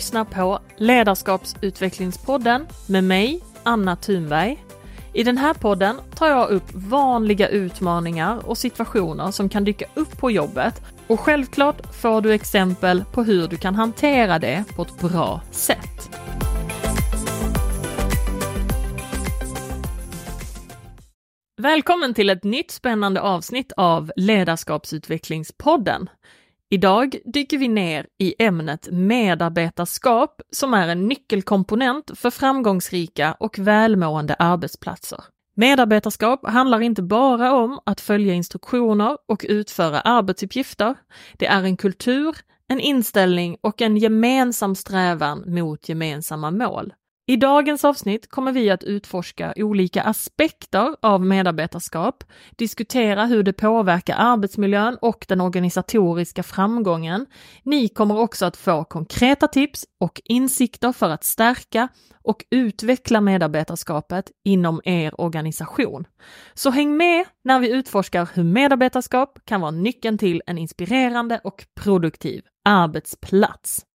lyssnar 0.00 0.24
på 0.24 0.58
Ledarskapsutvecklingspodden 0.76 2.66
med 2.86 3.04
mig, 3.04 3.40
Anna 3.62 3.96
Thunberg. 3.96 4.64
I 5.12 5.22
den 5.22 5.38
här 5.38 5.54
podden 5.54 5.96
tar 6.14 6.28
jag 6.28 6.50
upp 6.50 6.74
vanliga 6.74 7.48
utmaningar 7.48 8.48
och 8.48 8.58
situationer 8.58 9.30
som 9.30 9.48
kan 9.48 9.64
dyka 9.64 9.84
upp 9.94 10.18
på 10.18 10.30
jobbet 10.30 10.82
och 11.06 11.20
självklart 11.20 11.94
får 11.94 12.20
du 12.20 12.32
exempel 12.32 13.04
på 13.12 13.22
hur 13.22 13.48
du 13.48 13.56
kan 13.56 13.74
hantera 13.74 14.38
det 14.38 14.64
på 14.76 14.82
ett 14.82 15.00
bra 15.00 15.42
sätt. 15.50 16.10
Välkommen 21.62 22.14
till 22.14 22.30
ett 22.30 22.44
nytt 22.44 22.70
spännande 22.70 23.20
avsnitt 23.20 23.72
av 23.76 24.12
Ledarskapsutvecklingspodden. 24.16 26.08
Idag 26.72 27.16
dyker 27.24 27.58
vi 27.58 27.68
ner 27.68 28.06
i 28.18 28.34
ämnet 28.38 28.88
medarbetarskap 28.90 30.40
som 30.50 30.74
är 30.74 30.88
en 30.88 31.08
nyckelkomponent 31.08 32.10
för 32.14 32.30
framgångsrika 32.30 33.36
och 33.40 33.58
välmående 33.58 34.34
arbetsplatser. 34.34 35.24
Medarbetarskap 35.54 36.46
handlar 36.46 36.80
inte 36.80 37.02
bara 37.02 37.52
om 37.52 37.80
att 37.86 38.00
följa 38.00 38.34
instruktioner 38.34 39.18
och 39.28 39.46
utföra 39.48 40.00
arbetsuppgifter. 40.00 40.94
Det 41.38 41.46
är 41.46 41.62
en 41.62 41.76
kultur, 41.76 42.36
en 42.68 42.80
inställning 42.80 43.56
och 43.60 43.82
en 43.82 43.96
gemensam 43.96 44.74
strävan 44.74 45.42
mot 45.46 45.88
gemensamma 45.88 46.50
mål. 46.50 46.92
I 47.30 47.36
dagens 47.36 47.84
avsnitt 47.84 48.30
kommer 48.30 48.52
vi 48.52 48.70
att 48.70 48.84
utforska 48.84 49.52
olika 49.56 50.02
aspekter 50.02 50.96
av 51.02 51.24
medarbetarskap, 51.24 52.24
diskutera 52.56 53.26
hur 53.26 53.42
det 53.42 53.52
påverkar 53.52 54.16
arbetsmiljön 54.18 54.98
och 55.00 55.24
den 55.28 55.40
organisatoriska 55.40 56.42
framgången. 56.42 57.26
Ni 57.62 57.88
kommer 57.88 58.18
också 58.18 58.46
att 58.46 58.56
få 58.56 58.84
konkreta 58.84 59.48
tips 59.48 59.86
och 60.00 60.20
insikter 60.24 60.92
för 60.92 61.10
att 61.10 61.24
stärka 61.24 61.88
och 62.24 62.44
utveckla 62.50 63.20
medarbetarskapet 63.20 64.30
inom 64.44 64.80
er 64.84 65.20
organisation. 65.20 66.04
Så 66.54 66.70
häng 66.70 66.96
med 66.96 67.24
när 67.44 67.60
vi 67.60 67.70
utforskar 67.70 68.28
hur 68.34 68.44
medarbetarskap 68.44 69.38
kan 69.44 69.60
vara 69.60 69.70
nyckeln 69.70 70.18
till 70.18 70.42
en 70.46 70.58
inspirerande 70.58 71.40
och 71.44 71.66
produktiv 71.80 72.42
arbetsplats. 72.64 73.86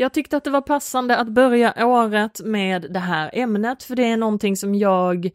Jag 0.00 0.12
tyckte 0.12 0.36
att 0.36 0.44
det 0.44 0.50
var 0.50 0.60
passande 0.60 1.16
att 1.16 1.28
börja 1.28 1.86
året 1.86 2.40
med 2.44 2.86
det 2.90 2.98
här 2.98 3.30
ämnet, 3.32 3.82
för 3.82 3.96
det 3.96 4.04
är 4.04 4.16
någonting 4.16 4.56
som 4.56 4.74
jag 4.74 5.30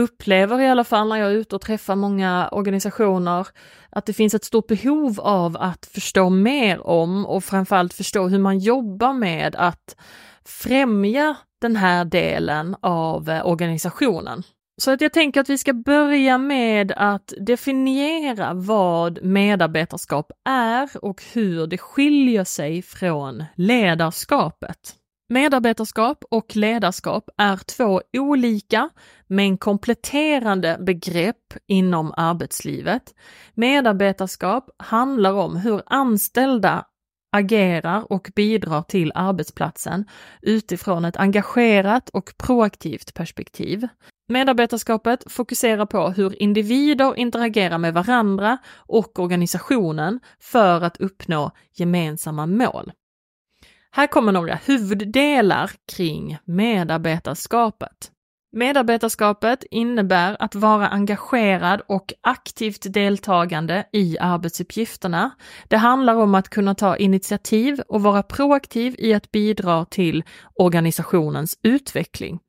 upplever 0.00 0.60
i 0.60 0.68
alla 0.68 0.84
fall 0.84 1.08
när 1.08 1.16
jag 1.16 1.30
är 1.30 1.34
ute 1.34 1.54
och 1.54 1.60
träffar 1.60 1.96
många 1.96 2.48
organisationer, 2.52 3.46
att 3.90 4.06
det 4.06 4.12
finns 4.12 4.34
ett 4.34 4.44
stort 4.44 4.66
behov 4.66 5.20
av 5.20 5.56
att 5.56 5.86
förstå 5.86 6.30
mer 6.30 6.86
om 6.86 7.26
och 7.26 7.44
framförallt 7.44 7.94
förstå 7.94 8.28
hur 8.28 8.38
man 8.38 8.58
jobbar 8.58 9.12
med 9.12 9.56
att 9.56 9.96
främja 10.44 11.36
den 11.60 11.76
här 11.76 12.04
delen 12.04 12.76
av 12.80 13.30
eh, 13.30 13.46
organisationen. 13.46 14.42
Så 14.80 14.90
att 14.90 15.00
jag 15.00 15.12
tänker 15.12 15.40
att 15.40 15.48
vi 15.48 15.58
ska 15.58 15.72
börja 15.72 16.38
med 16.38 16.92
att 16.96 17.32
definiera 17.40 18.54
vad 18.54 19.22
medarbetarskap 19.22 20.32
är 20.44 21.04
och 21.04 21.22
hur 21.32 21.66
det 21.66 21.78
skiljer 21.78 22.44
sig 22.44 22.82
från 22.82 23.44
ledarskapet. 23.54 24.94
Medarbetarskap 25.28 26.24
och 26.30 26.56
ledarskap 26.56 27.28
är 27.36 27.56
två 27.56 28.02
olika 28.16 28.90
men 29.26 29.58
kompletterande 29.58 30.78
begrepp 30.80 31.54
inom 31.66 32.14
arbetslivet. 32.16 33.14
Medarbetarskap 33.54 34.70
handlar 34.78 35.32
om 35.32 35.56
hur 35.56 35.82
anställda 35.86 36.84
agerar 37.32 38.12
och 38.12 38.30
bidrar 38.34 38.82
till 38.82 39.12
arbetsplatsen 39.14 40.04
utifrån 40.42 41.04
ett 41.04 41.16
engagerat 41.16 42.08
och 42.08 42.34
proaktivt 42.38 43.14
perspektiv. 43.14 43.88
Medarbetarskapet 44.30 45.32
fokuserar 45.32 45.86
på 45.86 46.08
hur 46.08 46.42
individer 46.42 47.18
interagerar 47.18 47.78
med 47.78 47.94
varandra 47.94 48.58
och 48.76 49.18
organisationen 49.18 50.20
för 50.40 50.80
att 50.80 50.96
uppnå 50.96 51.50
gemensamma 51.74 52.46
mål. 52.46 52.92
Här 53.90 54.06
kommer 54.06 54.32
några 54.32 54.54
huvuddelar 54.54 55.70
kring 55.92 56.38
medarbetarskapet. 56.44 58.12
Medarbetarskapet 58.52 59.64
innebär 59.70 60.36
att 60.40 60.54
vara 60.54 60.88
engagerad 60.88 61.80
och 61.86 62.12
aktivt 62.20 62.92
deltagande 62.92 63.84
i 63.92 64.18
arbetsuppgifterna. 64.18 65.30
Det 65.68 65.76
handlar 65.76 66.14
om 66.14 66.34
att 66.34 66.48
kunna 66.48 66.74
ta 66.74 66.96
initiativ 66.96 67.80
och 67.88 68.02
vara 68.02 68.22
proaktiv 68.22 68.94
i 68.98 69.14
att 69.14 69.32
bidra 69.32 69.84
till 69.84 70.24
organisationens 70.54 71.58
utveckling. 71.62 72.40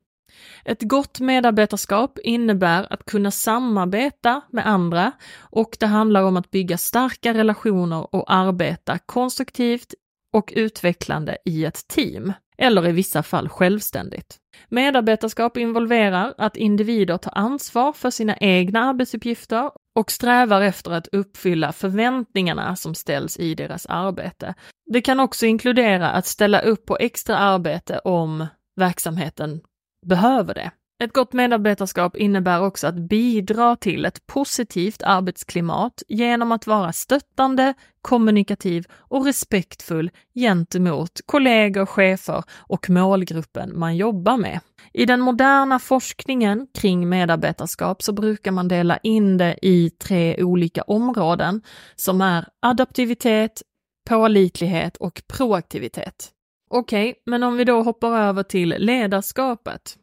Ett 0.64 0.82
gott 0.82 1.20
medarbetarskap 1.20 2.18
innebär 2.18 2.92
att 2.92 3.04
kunna 3.04 3.30
samarbeta 3.30 4.40
med 4.50 4.66
andra 4.66 5.12
och 5.38 5.76
det 5.80 5.86
handlar 5.86 6.22
om 6.22 6.36
att 6.36 6.50
bygga 6.50 6.78
starka 6.78 7.34
relationer 7.34 8.14
och 8.14 8.32
arbeta 8.32 8.98
konstruktivt 8.98 9.94
och 10.32 10.52
utvecklande 10.56 11.36
i 11.44 11.64
ett 11.64 11.88
team, 11.88 12.32
eller 12.58 12.88
i 12.88 12.92
vissa 12.92 13.22
fall 13.22 13.48
självständigt. 13.48 14.36
Medarbetarskap 14.68 15.56
involverar 15.56 16.34
att 16.38 16.56
individer 16.56 17.16
tar 17.18 17.38
ansvar 17.38 17.92
för 17.92 18.10
sina 18.10 18.36
egna 18.36 18.84
arbetsuppgifter 18.84 19.70
och 19.94 20.10
strävar 20.10 20.60
efter 20.60 20.90
att 20.90 21.08
uppfylla 21.12 21.72
förväntningarna 21.72 22.76
som 22.76 22.94
ställs 22.94 23.38
i 23.38 23.54
deras 23.54 23.86
arbete. 23.86 24.54
Det 24.92 25.00
kan 25.00 25.20
också 25.20 25.46
inkludera 25.46 26.10
att 26.10 26.26
ställa 26.26 26.60
upp 26.60 26.86
på 26.86 26.96
extra 26.96 27.38
arbete 27.38 27.98
om 27.98 28.46
verksamheten 28.76 29.60
behöver 30.06 30.54
det. 30.54 30.70
Ett 31.02 31.12
gott 31.12 31.32
medarbetarskap 31.32 32.16
innebär 32.16 32.62
också 32.62 32.86
att 32.86 32.94
bidra 32.94 33.76
till 33.76 34.04
ett 34.04 34.26
positivt 34.26 35.02
arbetsklimat 35.02 36.02
genom 36.08 36.52
att 36.52 36.66
vara 36.66 36.92
stöttande, 36.92 37.74
kommunikativ 38.02 38.86
och 38.92 39.24
respektfull 39.24 40.10
gentemot 40.34 41.20
kollegor, 41.26 41.86
chefer 41.86 42.42
och 42.56 42.90
målgruppen 42.90 43.78
man 43.78 43.96
jobbar 43.96 44.36
med. 44.36 44.60
I 44.92 45.06
den 45.06 45.20
moderna 45.20 45.78
forskningen 45.78 46.66
kring 46.74 47.08
medarbetarskap 47.08 48.02
så 48.02 48.12
brukar 48.12 48.50
man 48.50 48.68
dela 48.68 48.96
in 48.96 49.36
det 49.36 49.58
i 49.62 49.90
tre 49.90 50.44
olika 50.44 50.82
områden 50.82 51.62
som 51.96 52.20
är 52.20 52.48
adaptivitet, 52.62 53.62
pålitlighet 54.08 54.96
och 54.96 55.22
proaktivitet. 55.28 56.32
Okej, 56.72 57.10
okay, 57.10 57.22
men 57.26 57.42
om 57.42 57.56
vi 57.56 57.64
då 57.64 57.82
hoppar 57.82 58.18
över 58.18 58.42
till 58.42 58.74
ledarskapet. 58.78 59.96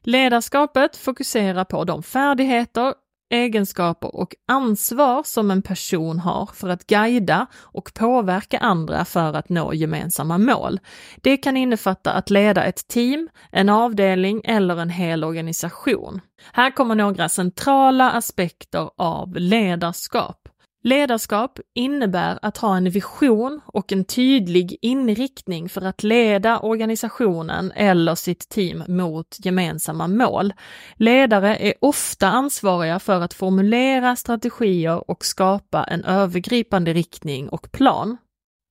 Ledarskapet 0.00 0.96
fokuserar 0.96 1.64
på 1.64 1.84
de 1.84 2.02
färdigheter, 2.02 2.94
egenskaper 3.30 4.16
och 4.16 4.34
ansvar 4.48 5.22
som 5.22 5.50
en 5.50 5.62
person 5.62 6.18
har 6.18 6.46
för 6.54 6.68
att 6.68 6.86
guida 6.86 7.46
och 7.54 7.94
påverka 7.94 8.58
andra 8.58 9.04
för 9.04 9.34
att 9.34 9.48
nå 9.48 9.74
gemensamma 9.74 10.38
mål. 10.38 10.80
Det 11.16 11.36
kan 11.36 11.56
innefatta 11.56 12.12
att 12.12 12.30
leda 12.30 12.64
ett 12.64 12.88
team, 12.88 13.28
en 13.50 13.68
avdelning 13.68 14.40
eller 14.44 14.76
en 14.76 14.90
hel 14.90 15.24
organisation. 15.24 16.20
Här 16.52 16.70
kommer 16.70 16.94
några 16.94 17.28
centrala 17.28 18.10
aspekter 18.10 18.90
av 18.96 19.36
ledarskap. 19.36 20.41
Ledarskap 20.84 21.58
innebär 21.74 22.38
att 22.42 22.56
ha 22.56 22.76
en 22.76 22.90
vision 22.90 23.60
och 23.66 23.92
en 23.92 24.04
tydlig 24.04 24.78
inriktning 24.82 25.68
för 25.68 25.82
att 25.82 26.02
leda 26.02 26.58
organisationen 26.58 27.72
eller 27.72 28.14
sitt 28.14 28.48
team 28.48 28.84
mot 28.88 29.36
gemensamma 29.38 30.08
mål. 30.08 30.52
Ledare 30.96 31.56
är 31.56 31.74
ofta 31.80 32.28
ansvariga 32.28 32.98
för 32.98 33.20
att 33.20 33.34
formulera 33.34 34.16
strategier 34.16 35.10
och 35.10 35.24
skapa 35.24 35.84
en 35.84 36.04
övergripande 36.04 36.92
riktning 36.92 37.48
och 37.48 37.72
plan. 37.72 38.16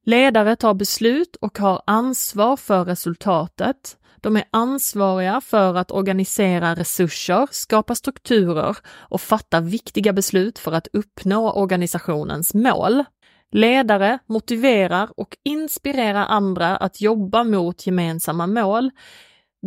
Ledare 0.06 0.56
tar 0.56 0.74
beslut 0.74 1.36
och 1.36 1.58
har 1.58 1.82
ansvar 1.88 2.58
för 2.58 2.86
resultatet. 2.86 3.98
De 4.22 4.38
är 4.38 4.44
ansvariga 4.52 5.42
för 5.42 5.76
att 5.76 5.92
organisera 5.92 6.76
resurser, 6.76 7.48
skapa 7.52 7.96
strukturer 7.96 8.78
och 8.88 9.22
fatta 9.22 9.60
viktiga 9.62 10.14
beslut 10.14 10.60
för 10.60 10.72
att 10.72 10.88
uppnå 10.94 11.52
organisationens 11.52 12.54
mål. 12.54 13.04
Ledare 13.52 14.20
motiverar 14.28 15.10
och 15.18 15.38
inspirerar 15.44 16.26
andra 16.26 16.78
att 16.78 17.02
jobba 17.02 17.44
mot 17.44 17.86
gemensamma 17.88 18.48
mål. 18.48 18.92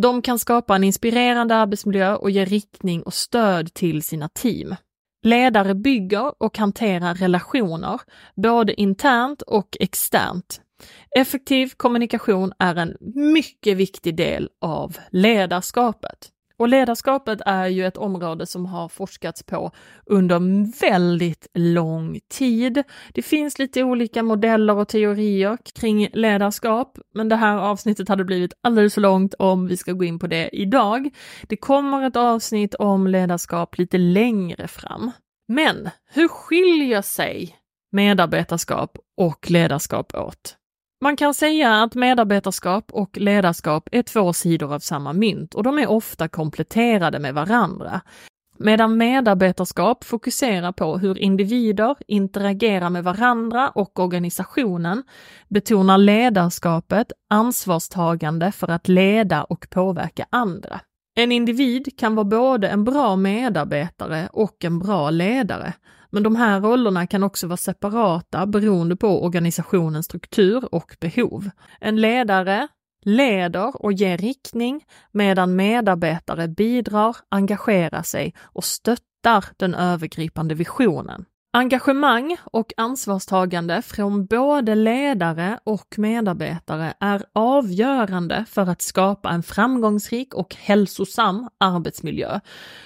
De 0.01 0.23
kan 0.23 0.39
skapa 0.39 0.77
en 0.77 0.85
inspirerande 0.85 1.57
arbetsmiljö 1.57 2.15
och 2.15 2.31
ge 2.31 2.45
riktning 2.45 3.03
och 3.03 3.15
stöd 3.15 3.75
till 3.75 4.03
sina 4.03 4.29
team. 4.29 4.75
Ledare 5.23 5.75
bygger 5.75 6.43
och 6.43 6.59
hanterar 6.59 7.15
relationer, 7.15 8.01
både 8.35 8.81
internt 8.81 9.43
och 9.43 9.77
externt. 9.81 10.61
Effektiv 11.17 11.73
kommunikation 11.77 12.53
är 12.59 12.75
en 12.75 12.97
mycket 13.15 13.77
viktig 13.77 14.17
del 14.17 14.49
av 14.61 14.97
ledarskapet. 15.11 16.31
Och 16.57 16.69
ledarskapet 16.69 17.41
är 17.47 17.67
ju 17.67 17.87
ett 17.87 17.97
område 17.97 18.47
som 18.47 18.67
har 18.67 18.89
forskats 18.89 19.43
på 19.43 19.71
under 20.07 20.41
väldigt 20.81 21.47
lång 21.55 22.21
tid. 22.29 22.83
Det 23.15 23.23
finns 23.23 23.59
lite 23.59 23.83
olika 23.83 24.23
modeller 24.23 24.77
och 24.77 24.89
teorier 24.89 25.59
kring 25.75 26.09
ledarskap, 26.13 26.99
men 27.15 27.29
det 27.29 27.37
här 27.37 27.57
avsnittet 27.57 28.09
hade 28.09 28.25
blivit 28.25 28.53
alldeles 28.61 28.95
för 28.95 29.01
långt 29.01 29.35
om 29.39 29.67
vi 29.67 29.77
ska 29.77 29.93
gå 29.93 30.05
in 30.05 30.19
på 30.19 30.27
det 30.27 30.51
idag. 30.53 31.11
Det 31.43 31.57
kommer 31.57 32.07
ett 32.07 32.17
avsnitt 32.17 32.75
om 32.75 33.07
ledarskap 33.07 33.79
lite 33.79 33.99
längre 33.99 34.69
fram. 34.69 35.11
Men 35.49 35.91
hur 36.11 36.29
skiljer 36.29 37.03
sig 37.03 37.57
medarbetarskap 37.93 38.99
och 39.17 39.51
ledarskap 39.51 40.15
åt? 40.15 40.57
Man 41.05 41.17
kan 41.17 41.35
säga 41.35 41.83
att 41.83 41.95
medarbetarskap 41.95 42.93
och 42.93 43.17
ledarskap 43.17 43.89
är 43.93 44.03
två 44.03 44.33
sidor 44.33 44.75
av 44.75 44.79
samma 44.79 45.13
mynt 45.13 45.55
och 45.55 45.63
de 45.63 45.79
är 45.79 45.87
ofta 45.87 46.29
kompletterade 46.29 47.19
med 47.19 47.35
varandra. 47.35 48.01
Medan 48.59 48.97
medarbetarskap 48.97 50.05
fokuserar 50.05 50.73
på 50.73 50.99
hur 50.99 51.19
individer 51.19 51.97
interagerar 52.07 52.91
med 52.91 53.05
varandra 53.05 53.69
och 53.69 53.99
organisationen 53.99 55.03
betonar 55.49 55.99
ledarskapet 55.99 57.13
ansvarstagande 57.31 58.53
för 58.53 58.71
att 58.71 58.89
leda 58.89 59.45
och 59.45 59.67
påverka 59.71 60.27
andra. 60.31 60.81
En 61.17 61.33
individ 61.33 61.99
kan 61.99 62.15
vara 62.15 62.25
både 62.25 62.69
en 62.69 62.85
bra 62.85 63.17
medarbetare 63.17 64.29
och 64.33 64.65
en 64.65 64.79
bra 64.79 65.11
ledare, 65.11 65.73
men 66.15 66.23
de 66.23 66.37
här 66.37 66.61
rollerna 66.61 67.07
kan 67.07 67.23
också 67.23 67.47
vara 67.47 67.57
separata 67.57 68.47
beroende 68.47 68.97
på 68.97 69.25
organisationens 69.25 70.07
struktur 70.07 70.75
och 70.75 70.97
behov. 71.01 71.51
En 71.81 71.97
ledare 71.97 72.69
leder 73.05 73.83
och 73.83 73.93
ger 73.93 74.19
riktning 74.19 74.85
medan 75.13 75.57
medarbetare 75.57 76.49
bidrar, 76.49 77.17
engagerar 77.29 78.03
sig 78.03 78.35
och 78.43 78.65
stöttar 78.65 79.45
den 79.57 79.75
övergripande 79.75 80.55
visionen. 80.55 81.25
Engagemang 81.57 82.37
och 82.45 82.73
ansvarstagande 82.77 83.83
från 83.83 84.27
både 84.27 84.75
ledare 84.75 85.59
och 85.65 85.99
medarbetare 85.99 86.95
är 87.01 87.25
avgörande 87.33 88.45
för 88.49 88.63
att 88.71 88.83
skapa 88.83 89.31
en 89.31 89.43
framgångsrik 89.43 90.35
och 90.35 90.55
hälsosam 90.55 91.49
arbetsmiljö. 91.59 92.41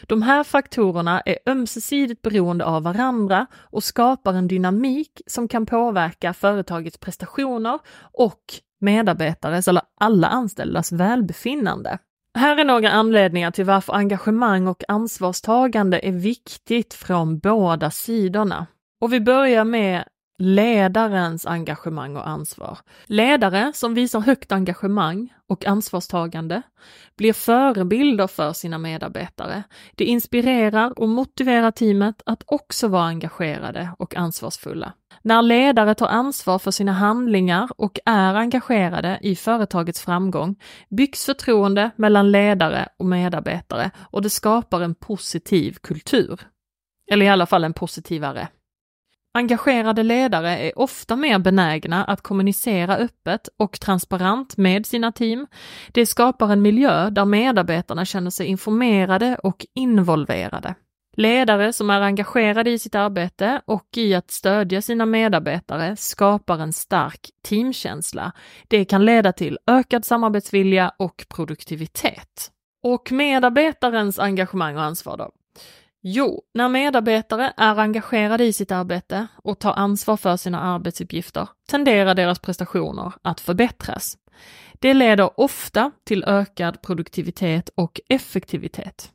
De 0.06 0.22
här 0.22 0.44
faktorerna 0.44 1.20
är 1.20 1.38
ömsesidigt 1.46 2.22
beroende 2.22 2.64
av 2.64 2.82
varandra 2.82 3.46
och 3.54 3.84
skapar 3.84 4.34
en 4.34 4.48
dynamik 4.48 5.20
som 5.26 5.48
kan 5.48 5.66
påverka 5.66 6.34
företagets 6.34 6.98
prestationer 6.98 7.78
och 8.12 8.42
medarbetares 8.80 9.68
eller 9.68 9.82
alla 10.00 10.28
anställdas 10.28 10.92
välbefinnande. 10.92 11.98
Här 12.34 12.56
är 12.56 12.64
några 12.64 12.90
anledningar 12.90 13.50
till 13.50 13.64
varför 13.64 13.92
engagemang 13.92 14.66
och 14.66 14.84
ansvarstagande 14.88 16.00
är 16.02 16.12
viktigt 16.12 16.94
från 16.94 17.38
båda 17.38 17.90
sidorna. 17.90 18.66
Och 19.00 19.12
vi 19.12 19.20
börjar 19.20 19.64
med 19.64 20.04
ledarens 20.38 21.46
engagemang 21.46 22.16
och 22.16 22.28
ansvar. 22.28 22.78
Ledare 23.06 23.72
som 23.74 23.94
visar 23.94 24.20
högt 24.20 24.52
engagemang 24.52 25.34
och 25.46 25.66
ansvarstagande 25.66 26.62
blir 27.16 27.32
förebilder 27.32 28.26
för 28.26 28.52
sina 28.52 28.78
medarbetare. 28.78 29.62
Det 29.94 30.04
inspirerar 30.04 30.98
och 30.98 31.08
motiverar 31.08 31.70
teamet 31.70 32.22
att 32.26 32.42
också 32.46 32.88
vara 32.88 33.04
engagerade 33.04 33.90
och 33.98 34.16
ansvarsfulla. 34.16 34.92
När 35.22 35.42
ledare 35.42 35.94
tar 35.94 36.06
ansvar 36.06 36.58
för 36.58 36.70
sina 36.70 36.92
handlingar 36.92 37.68
och 37.76 37.98
är 38.04 38.34
engagerade 38.34 39.18
i 39.22 39.36
företagets 39.36 40.00
framgång 40.00 40.56
byggs 40.88 41.24
förtroende 41.24 41.90
mellan 41.96 42.30
ledare 42.30 42.88
och 42.96 43.06
medarbetare 43.06 43.90
och 43.98 44.22
det 44.22 44.30
skapar 44.30 44.80
en 44.80 44.94
positiv 44.94 45.76
kultur. 45.80 46.40
Eller 47.10 47.26
i 47.26 47.28
alla 47.28 47.46
fall 47.46 47.64
en 47.64 47.72
positivare. 47.72 48.48
Engagerade 49.34 50.02
ledare 50.02 50.58
är 50.58 50.78
ofta 50.78 51.16
mer 51.16 51.38
benägna 51.38 52.04
att 52.04 52.22
kommunicera 52.22 52.96
öppet 52.96 53.48
och 53.56 53.80
transparent 53.80 54.56
med 54.56 54.86
sina 54.86 55.12
team. 55.12 55.46
Det 55.92 56.06
skapar 56.06 56.52
en 56.52 56.62
miljö 56.62 57.10
där 57.10 57.24
medarbetarna 57.24 58.04
känner 58.04 58.30
sig 58.30 58.46
informerade 58.46 59.38
och 59.42 59.66
involverade. 59.74 60.74
Ledare 61.16 61.72
som 61.72 61.90
är 61.90 62.00
engagerade 62.00 62.70
i 62.70 62.78
sitt 62.78 62.94
arbete 62.94 63.62
och 63.64 63.86
i 63.96 64.14
att 64.14 64.30
stödja 64.30 64.82
sina 64.82 65.06
medarbetare 65.06 65.96
skapar 65.96 66.58
en 66.58 66.72
stark 66.72 67.30
teamkänsla. 67.42 68.32
Det 68.68 68.84
kan 68.84 69.04
leda 69.04 69.32
till 69.32 69.58
ökad 69.66 70.04
samarbetsvilja 70.04 70.92
och 70.96 71.26
produktivitet. 71.28 72.50
Och 72.82 73.12
medarbetarens 73.12 74.18
engagemang 74.18 74.76
och 74.76 74.82
ansvar 74.82 75.16
då? 75.16 75.30
Jo, 76.02 76.42
när 76.54 76.68
medarbetare 76.68 77.52
är 77.56 77.78
engagerade 77.78 78.44
i 78.44 78.52
sitt 78.52 78.72
arbete 78.72 79.26
och 79.42 79.58
tar 79.58 79.72
ansvar 79.72 80.16
för 80.16 80.36
sina 80.36 80.60
arbetsuppgifter 80.60 81.48
tenderar 81.68 82.14
deras 82.14 82.38
prestationer 82.38 83.12
att 83.22 83.40
förbättras. 83.40 84.18
Det 84.72 84.94
leder 84.94 85.40
ofta 85.40 85.90
till 86.04 86.24
ökad 86.24 86.82
produktivitet 86.82 87.70
och 87.74 88.00
effektivitet. 88.08 89.12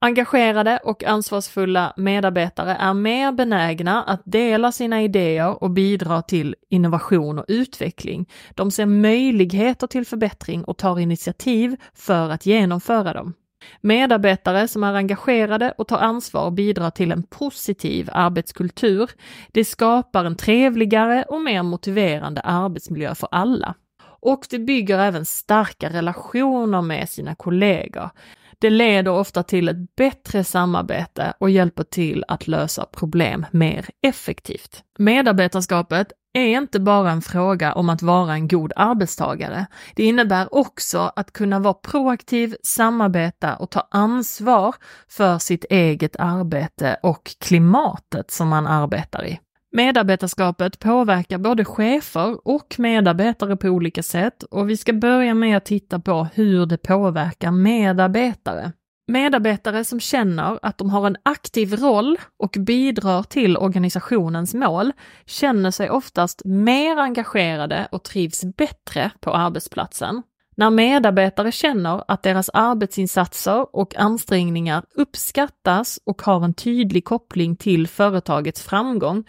Engagerade 0.00 0.80
och 0.84 1.04
ansvarsfulla 1.04 1.92
medarbetare 1.96 2.74
är 2.74 2.94
mer 2.94 3.32
benägna 3.32 4.02
att 4.02 4.22
dela 4.24 4.72
sina 4.72 5.02
idéer 5.02 5.62
och 5.62 5.70
bidra 5.70 6.22
till 6.22 6.54
innovation 6.68 7.38
och 7.38 7.44
utveckling. 7.48 8.28
De 8.54 8.70
ser 8.70 8.86
möjligheter 8.86 9.86
till 9.86 10.06
förbättring 10.06 10.64
och 10.64 10.78
tar 10.78 10.98
initiativ 10.98 11.76
för 11.94 12.30
att 12.30 12.46
genomföra 12.46 13.12
dem. 13.12 13.34
Medarbetare 13.80 14.68
som 14.68 14.84
är 14.84 14.94
engagerade 14.94 15.74
och 15.78 15.88
tar 15.88 15.98
ansvar 15.98 16.50
bidrar 16.50 16.90
till 16.90 17.12
en 17.12 17.22
positiv 17.22 18.08
arbetskultur. 18.12 19.10
Det 19.52 19.64
skapar 19.64 20.24
en 20.24 20.36
trevligare 20.36 21.24
och 21.28 21.40
mer 21.42 21.62
motiverande 21.62 22.40
arbetsmiljö 22.40 23.14
för 23.14 23.28
alla. 23.32 23.74
Och 24.20 24.46
det 24.50 24.58
bygger 24.58 24.98
även 24.98 25.24
starka 25.24 25.90
relationer 25.90 26.82
med 26.82 27.08
sina 27.08 27.34
kollegor. 27.34 28.10
Det 28.58 28.70
leder 28.70 29.12
ofta 29.12 29.42
till 29.42 29.68
ett 29.68 29.96
bättre 29.96 30.44
samarbete 30.44 31.34
och 31.40 31.50
hjälper 31.50 31.84
till 31.84 32.24
att 32.28 32.48
lösa 32.48 32.86
problem 32.86 33.46
mer 33.50 33.86
effektivt. 34.02 34.82
Medarbetarskapet 34.98 36.12
är 36.36 36.58
inte 36.58 36.80
bara 36.80 37.10
en 37.10 37.22
fråga 37.22 37.72
om 37.72 37.88
att 37.88 38.02
vara 38.02 38.32
en 38.32 38.48
god 38.48 38.72
arbetstagare. 38.76 39.66
Det 39.94 40.02
innebär 40.02 40.54
också 40.54 41.12
att 41.16 41.32
kunna 41.32 41.58
vara 41.58 41.74
proaktiv, 41.74 42.56
samarbeta 42.62 43.56
och 43.56 43.70
ta 43.70 43.88
ansvar 43.90 44.74
för 45.08 45.38
sitt 45.38 45.64
eget 45.64 46.16
arbete 46.18 46.96
och 47.02 47.36
klimatet 47.40 48.30
som 48.30 48.48
man 48.48 48.66
arbetar 48.66 49.26
i. 49.26 49.40
Medarbetarskapet 49.72 50.78
påverkar 50.78 51.38
både 51.38 51.64
chefer 51.64 52.48
och 52.48 52.74
medarbetare 52.78 53.56
på 53.56 53.68
olika 53.68 54.02
sätt 54.02 54.42
och 54.42 54.70
vi 54.70 54.76
ska 54.76 54.92
börja 54.92 55.34
med 55.34 55.56
att 55.56 55.64
titta 55.64 55.98
på 55.98 56.28
hur 56.34 56.66
det 56.66 56.78
påverkar 56.78 57.50
medarbetare. 57.50 58.72
Medarbetare 59.08 59.84
som 59.84 60.00
känner 60.00 60.58
att 60.62 60.78
de 60.78 60.90
har 60.90 61.06
en 61.06 61.16
aktiv 61.22 61.74
roll 61.74 62.18
och 62.36 62.56
bidrar 62.60 63.22
till 63.22 63.56
organisationens 63.56 64.54
mål 64.54 64.92
känner 65.26 65.70
sig 65.70 65.90
oftast 65.90 66.42
mer 66.44 66.96
engagerade 66.96 67.88
och 67.92 68.02
trivs 68.02 68.44
bättre 68.56 69.10
på 69.20 69.30
arbetsplatsen. 69.30 70.22
När 70.56 70.70
medarbetare 70.70 71.52
känner 71.52 72.04
att 72.08 72.22
deras 72.22 72.50
arbetsinsatser 72.52 73.76
och 73.76 73.96
ansträngningar 73.96 74.84
uppskattas 74.94 76.00
och 76.04 76.22
har 76.22 76.44
en 76.44 76.54
tydlig 76.54 77.04
koppling 77.04 77.56
till 77.56 77.88
företagets 77.88 78.62
framgång 78.62 79.24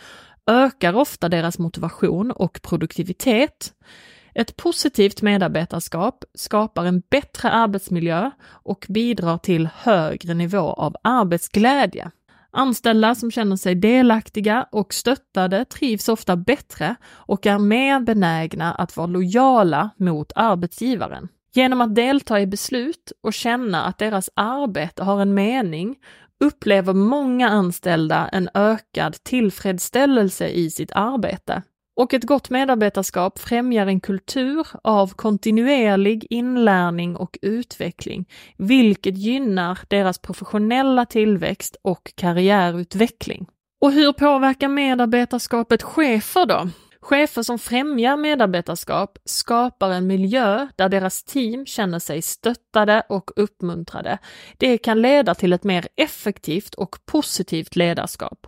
ökar 0.47 0.95
ofta 0.95 1.29
deras 1.29 1.59
motivation 1.59 2.31
och 2.31 2.59
produktivitet. 2.61 3.73
Ett 4.39 4.57
positivt 4.57 5.21
medarbetarskap 5.21 6.23
skapar 6.33 6.85
en 6.85 7.01
bättre 7.09 7.49
arbetsmiljö 7.49 8.31
och 8.49 8.85
bidrar 8.89 9.37
till 9.37 9.69
högre 9.75 10.33
nivå 10.33 10.73
av 10.73 10.95
arbetsglädje. 11.03 12.11
Anställda 12.51 13.15
som 13.15 13.31
känner 13.31 13.55
sig 13.55 13.75
delaktiga 13.75 14.67
och 14.71 14.93
stöttade 14.93 15.65
trivs 15.65 16.09
ofta 16.09 16.35
bättre 16.35 16.95
och 17.11 17.45
är 17.45 17.59
mer 17.59 17.99
benägna 17.99 18.73
att 18.73 18.97
vara 18.97 19.07
lojala 19.07 19.89
mot 19.97 20.31
arbetsgivaren. 20.35 21.27
Genom 21.53 21.81
att 21.81 21.95
delta 21.95 22.41
i 22.41 22.47
beslut 22.47 23.11
och 23.23 23.33
känna 23.33 23.83
att 23.83 23.97
deras 23.97 24.29
arbete 24.33 25.03
har 25.03 25.21
en 25.21 25.33
mening 25.33 25.95
upplever 26.39 26.93
många 26.93 27.49
anställda 27.49 28.29
en 28.31 28.49
ökad 28.53 29.23
tillfredsställelse 29.23 30.47
i 30.47 30.69
sitt 30.69 30.91
arbete. 30.91 31.63
Och 31.97 32.13
ett 32.13 32.23
gott 32.23 32.49
medarbetarskap 32.49 33.39
främjar 33.39 33.87
en 33.87 33.99
kultur 33.99 34.67
av 34.83 35.13
kontinuerlig 35.13 36.27
inlärning 36.29 37.15
och 37.15 37.37
utveckling, 37.41 38.25
vilket 38.57 39.17
gynnar 39.17 39.79
deras 39.87 40.19
professionella 40.19 41.05
tillväxt 41.05 41.77
och 41.81 42.11
karriärutveckling. 42.15 43.47
Och 43.81 43.91
hur 43.91 44.13
påverkar 44.13 44.67
medarbetarskapet 44.67 45.83
chefer 45.83 46.45
då? 46.45 46.69
Chefer 47.09 47.43
som 47.43 47.59
främjar 47.59 48.17
medarbetarskap 48.17 49.17
skapar 49.25 49.89
en 49.89 50.07
miljö 50.07 50.67
där 50.75 50.89
deras 50.89 51.23
team 51.23 51.65
känner 51.65 51.99
sig 51.99 52.21
stöttade 52.21 53.03
och 53.09 53.31
uppmuntrade. 53.35 54.17
Det 54.57 54.77
kan 54.77 55.01
leda 55.01 55.35
till 55.35 55.53
ett 55.53 55.63
mer 55.63 55.87
effektivt 55.95 56.73
och 56.73 56.95
positivt 57.05 57.75
ledarskap. 57.75 58.47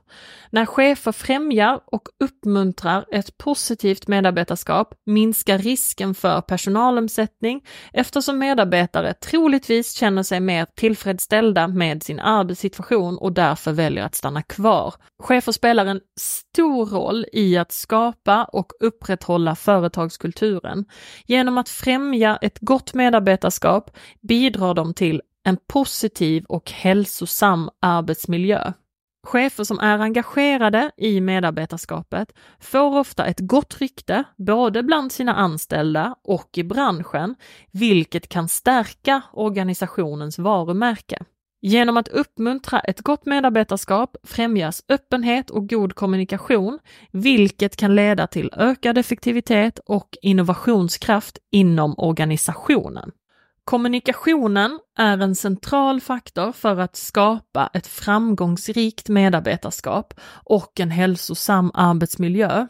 När 0.49 0.65
chefer 0.65 1.11
främjar 1.11 1.79
och 1.85 2.09
uppmuntrar 2.19 3.05
ett 3.11 3.37
positivt 3.37 4.07
medarbetarskap 4.07 4.93
minskar 5.05 5.57
risken 5.57 6.15
för 6.15 6.41
personalomsättning 6.41 7.61
eftersom 7.93 8.39
medarbetare 8.39 9.13
troligtvis 9.13 9.93
känner 9.93 10.23
sig 10.23 10.39
mer 10.39 10.67
tillfredsställda 10.75 11.67
med 11.67 12.03
sin 12.03 12.19
arbetssituation 12.19 13.17
och 13.17 13.33
därför 13.33 13.71
väljer 13.71 14.03
att 14.03 14.15
stanna 14.15 14.41
kvar. 14.41 14.93
Chefer 15.23 15.51
spelar 15.51 15.85
en 15.85 16.01
stor 16.19 16.85
roll 16.85 17.25
i 17.33 17.57
att 17.57 17.71
skapa 17.71 18.48
och 18.51 18.71
upprätthålla 18.79 19.55
företagskulturen. 19.55 20.85
Genom 21.25 21.57
att 21.57 21.69
främja 21.69 22.37
ett 22.41 22.59
gott 22.59 22.93
medarbetarskap 22.93 23.97
bidrar 24.21 24.73
de 24.73 24.93
till 24.93 25.21
en 25.43 25.57
positiv 25.67 26.45
och 26.45 26.71
hälsosam 26.71 27.69
arbetsmiljö. 27.81 28.73
Chefer 29.23 29.63
som 29.63 29.79
är 29.79 29.99
engagerade 29.99 30.91
i 30.97 31.21
medarbetarskapet 31.21 32.33
får 32.59 32.97
ofta 32.97 33.25
ett 33.25 33.39
gott 33.39 33.77
rykte 33.81 34.23
både 34.37 34.83
bland 34.83 35.11
sina 35.11 35.35
anställda 35.35 36.15
och 36.23 36.57
i 36.57 36.63
branschen, 36.63 37.35
vilket 37.71 38.29
kan 38.29 38.47
stärka 38.47 39.21
organisationens 39.33 40.39
varumärke. 40.39 41.23
Genom 41.61 41.97
att 41.97 42.07
uppmuntra 42.07 42.79
ett 42.79 43.01
gott 43.01 43.25
medarbetarskap 43.25 44.17
främjas 44.23 44.83
öppenhet 44.89 45.49
och 45.49 45.69
god 45.69 45.95
kommunikation, 45.95 46.79
vilket 47.11 47.75
kan 47.75 47.95
leda 47.95 48.27
till 48.27 48.51
ökad 48.57 48.97
effektivitet 48.97 49.79
och 49.85 50.17
innovationskraft 50.21 51.37
inom 51.51 51.95
organisationen. 51.97 53.11
Kommunikationen 53.63 54.79
är 54.97 55.17
en 55.17 55.35
central 55.35 56.01
faktor 56.01 56.51
för 56.51 56.77
att 56.79 56.95
skapa 56.95 57.69
ett 57.73 57.87
framgångsrikt 57.87 59.09
medarbetarskap 59.09 60.13
och 60.43 60.79
en 60.79 60.91
hälsosam 60.91 61.71
arbetsmiljö. 61.73 62.67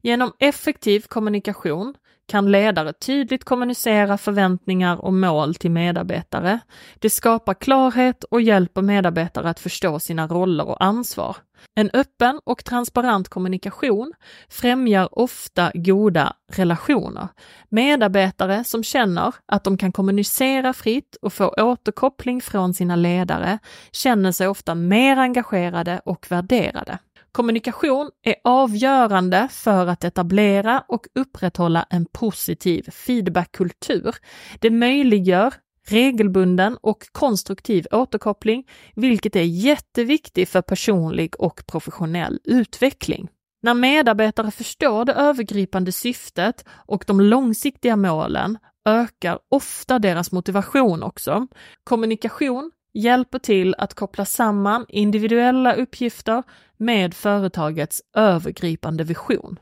Genom 0.00 0.32
effektiv 0.38 1.00
kommunikation 1.00 1.94
kan 2.32 2.50
ledare 2.50 2.92
tydligt 2.92 3.44
kommunicera 3.44 4.18
förväntningar 4.18 5.04
och 5.04 5.12
mål 5.12 5.54
till 5.54 5.70
medarbetare. 5.70 6.58
Det 6.98 7.10
skapar 7.10 7.54
klarhet 7.54 8.24
och 8.24 8.40
hjälper 8.40 8.82
medarbetare 8.82 9.50
att 9.50 9.60
förstå 9.60 9.98
sina 9.98 10.26
roller 10.26 10.68
och 10.68 10.84
ansvar. 10.84 11.36
En 11.74 11.90
öppen 11.92 12.40
och 12.44 12.64
transparent 12.64 13.28
kommunikation 13.28 14.12
främjar 14.48 15.18
ofta 15.18 15.70
goda 15.74 16.32
relationer. 16.52 17.28
Medarbetare 17.68 18.64
som 18.64 18.84
känner 18.84 19.34
att 19.46 19.64
de 19.64 19.78
kan 19.78 19.92
kommunicera 19.92 20.72
fritt 20.72 21.16
och 21.22 21.32
få 21.32 21.48
återkoppling 21.48 22.40
från 22.40 22.74
sina 22.74 22.96
ledare 22.96 23.58
känner 23.92 24.32
sig 24.32 24.48
ofta 24.48 24.74
mer 24.74 25.16
engagerade 25.16 26.00
och 26.04 26.26
värderade. 26.30 26.98
Kommunikation 27.32 28.10
är 28.22 28.34
avgörande 28.44 29.48
för 29.50 29.86
att 29.86 30.04
etablera 30.04 30.84
och 30.88 31.06
upprätthålla 31.14 31.86
en 31.90 32.06
positiv 32.06 32.90
feedbackkultur. 32.90 34.14
Det 34.60 34.70
möjliggör 34.70 35.54
regelbunden 35.88 36.76
och 36.80 36.98
konstruktiv 37.12 37.86
återkoppling, 37.90 38.64
vilket 38.94 39.36
är 39.36 39.42
jätteviktigt 39.42 40.48
för 40.48 40.62
personlig 40.62 41.40
och 41.40 41.66
professionell 41.66 42.40
utveckling. 42.44 43.28
När 43.62 43.74
medarbetare 43.74 44.50
förstår 44.50 45.04
det 45.04 45.12
övergripande 45.12 45.92
syftet 45.92 46.64
och 46.86 47.04
de 47.06 47.20
långsiktiga 47.20 47.96
målen 47.96 48.58
ökar 48.84 49.38
ofta 49.48 49.98
deras 49.98 50.32
motivation 50.32 51.02
också. 51.02 51.46
Kommunikation 51.84 52.70
hjälper 52.94 53.38
till 53.38 53.74
att 53.78 53.94
koppla 53.94 54.24
samman 54.24 54.86
individuella 54.88 55.74
uppgifter 55.74 56.42
med 56.76 57.14
företagets 57.14 58.02
övergripande 58.14 59.04
vision. 59.04 59.58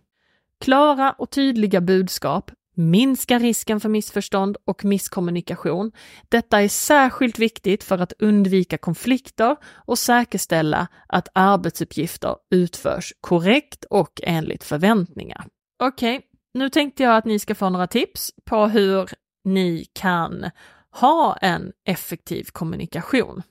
Klara 0.60 1.12
och 1.12 1.30
tydliga 1.30 1.80
budskap 1.80 2.50
minskar 2.74 3.40
risken 3.40 3.80
för 3.80 3.88
missförstånd 3.88 4.56
och 4.64 4.84
misskommunikation. 4.84 5.92
Detta 6.28 6.60
är 6.60 6.68
särskilt 6.68 7.38
viktigt 7.38 7.84
för 7.84 7.98
att 7.98 8.12
undvika 8.18 8.78
konflikter 8.78 9.56
och 9.74 9.98
säkerställa 9.98 10.88
att 11.08 11.28
arbetsuppgifter 11.32 12.36
utförs 12.50 13.12
korrekt 13.20 13.84
och 13.84 14.20
enligt 14.22 14.64
förväntningar. 14.64 15.46
Okej, 15.82 16.16
okay, 16.16 16.28
nu 16.54 16.68
tänkte 16.68 17.02
jag 17.02 17.16
att 17.16 17.24
ni 17.24 17.38
ska 17.38 17.54
få 17.54 17.70
några 17.70 17.86
tips 17.86 18.30
på 18.44 18.66
hur 18.66 19.10
ni 19.44 19.86
kan 19.92 20.50
ha 20.90 21.36
en 21.36 21.72
effektiv 21.84 22.44
kommunikation. 22.52 23.42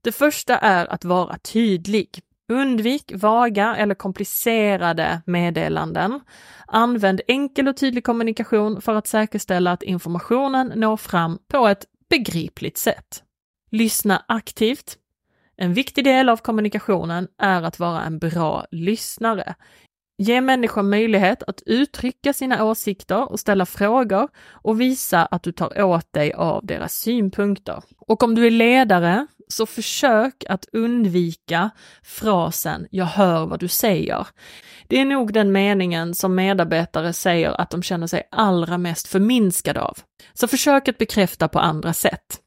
Det 0.00 0.12
första 0.12 0.58
är 0.58 0.86
att 0.86 1.04
vara 1.04 1.38
tydlig. 1.38 2.20
Undvik 2.48 3.12
vaga 3.14 3.76
eller 3.76 3.94
komplicerade 3.94 5.22
meddelanden. 5.26 6.20
Använd 6.66 7.20
enkel 7.28 7.68
och 7.68 7.76
tydlig 7.76 8.04
kommunikation 8.04 8.80
för 8.80 8.94
att 8.94 9.06
säkerställa 9.06 9.72
att 9.72 9.82
informationen 9.82 10.72
når 10.76 10.96
fram 10.96 11.38
på 11.48 11.66
ett 11.66 11.86
begripligt 12.10 12.78
sätt. 12.78 13.22
Lyssna 13.70 14.24
aktivt. 14.28 14.98
En 15.56 15.74
viktig 15.74 16.04
del 16.04 16.28
av 16.28 16.36
kommunikationen 16.36 17.28
är 17.38 17.62
att 17.62 17.78
vara 17.78 18.02
en 18.02 18.18
bra 18.18 18.66
lyssnare. 18.70 19.54
Ge 20.22 20.40
människor 20.40 20.82
möjlighet 20.82 21.42
att 21.42 21.62
uttrycka 21.66 22.32
sina 22.32 22.64
åsikter 22.64 23.32
och 23.32 23.40
ställa 23.40 23.66
frågor 23.66 24.28
och 24.50 24.80
visa 24.80 25.24
att 25.26 25.42
du 25.42 25.52
tar 25.52 25.82
åt 25.82 26.12
dig 26.12 26.32
av 26.32 26.66
deras 26.66 26.94
synpunkter. 26.94 27.82
Och 27.98 28.22
om 28.22 28.34
du 28.34 28.46
är 28.46 28.50
ledare, 28.50 29.26
så 29.48 29.66
försök 29.66 30.44
att 30.48 30.66
undvika 30.72 31.70
frasen 32.02 32.86
”jag 32.90 33.04
hör 33.04 33.46
vad 33.46 33.60
du 33.60 33.68
säger”. 33.68 34.26
Det 34.88 35.00
är 35.00 35.04
nog 35.04 35.32
den 35.32 35.52
meningen 35.52 36.14
som 36.14 36.34
medarbetare 36.34 37.12
säger 37.12 37.60
att 37.60 37.70
de 37.70 37.82
känner 37.82 38.06
sig 38.06 38.22
allra 38.30 38.78
mest 38.78 39.08
förminskade 39.08 39.80
av. 39.80 39.98
Så 40.32 40.48
försök 40.48 40.88
att 40.88 40.98
bekräfta 40.98 41.48
på 41.48 41.58
andra 41.58 41.92
sätt. 41.92 42.40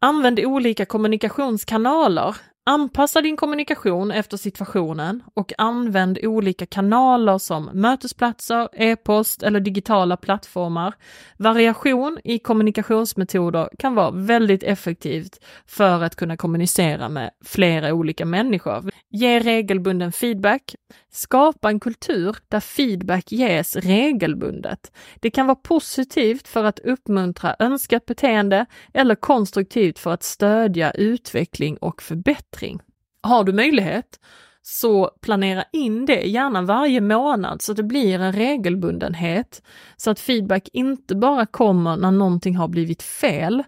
Använd 0.00 0.40
olika 0.40 0.84
kommunikationskanaler 0.84 2.36
Anpassa 2.66 3.20
din 3.20 3.36
kommunikation 3.36 4.10
efter 4.10 4.36
situationen 4.36 5.22
och 5.34 5.52
använd 5.58 6.18
olika 6.22 6.66
kanaler 6.66 7.38
som 7.38 7.70
mötesplatser, 7.72 8.68
e-post 8.72 9.42
eller 9.42 9.60
digitala 9.60 10.16
plattformar. 10.16 10.94
Variation 11.38 12.18
i 12.24 12.38
kommunikationsmetoder 12.38 13.68
kan 13.78 13.94
vara 13.94 14.10
väldigt 14.10 14.62
effektivt 14.62 15.44
för 15.66 16.02
att 16.02 16.16
kunna 16.16 16.36
kommunicera 16.36 17.08
med 17.08 17.30
flera 17.44 17.94
olika 17.94 18.24
människor. 18.24 18.90
Ge 19.10 19.40
regelbunden 19.40 20.12
feedback. 20.12 20.74
Skapa 21.16 21.70
en 21.70 21.80
kultur 21.80 22.36
där 22.48 22.60
feedback 22.60 23.32
ges 23.32 23.76
regelbundet. 23.76 24.92
Det 25.20 25.30
kan 25.30 25.46
vara 25.46 25.56
positivt 25.56 26.48
för 26.48 26.64
att 26.64 26.78
uppmuntra 26.78 27.56
önskat 27.58 28.06
beteende 28.06 28.66
eller 28.94 29.14
konstruktivt 29.14 29.98
för 29.98 30.10
att 30.10 30.22
stödja 30.22 30.90
utveckling 30.90 31.76
och 31.76 32.02
förbättring. 32.02 32.80
Har 33.22 33.44
du 33.44 33.52
möjlighet 33.52 34.20
så 34.62 35.10
planera 35.20 35.64
in 35.72 36.06
det 36.06 36.20
gärna 36.20 36.62
varje 36.62 37.00
månad 37.00 37.62
så 37.62 37.72
att 37.72 37.76
det 37.76 37.82
blir 37.82 38.18
en 38.18 38.32
regelbundenhet 38.32 39.62
så 39.96 40.10
att 40.10 40.20
feedback 40.20 40.68
inte 40.72 41.14
bara 41.14 41.46
kommer 41.46 41.96
när 41.96 42.10
någonting 42.10 42.56
har 42.56 42.68
blivit 42.68 43.02
fel 43.02 43.62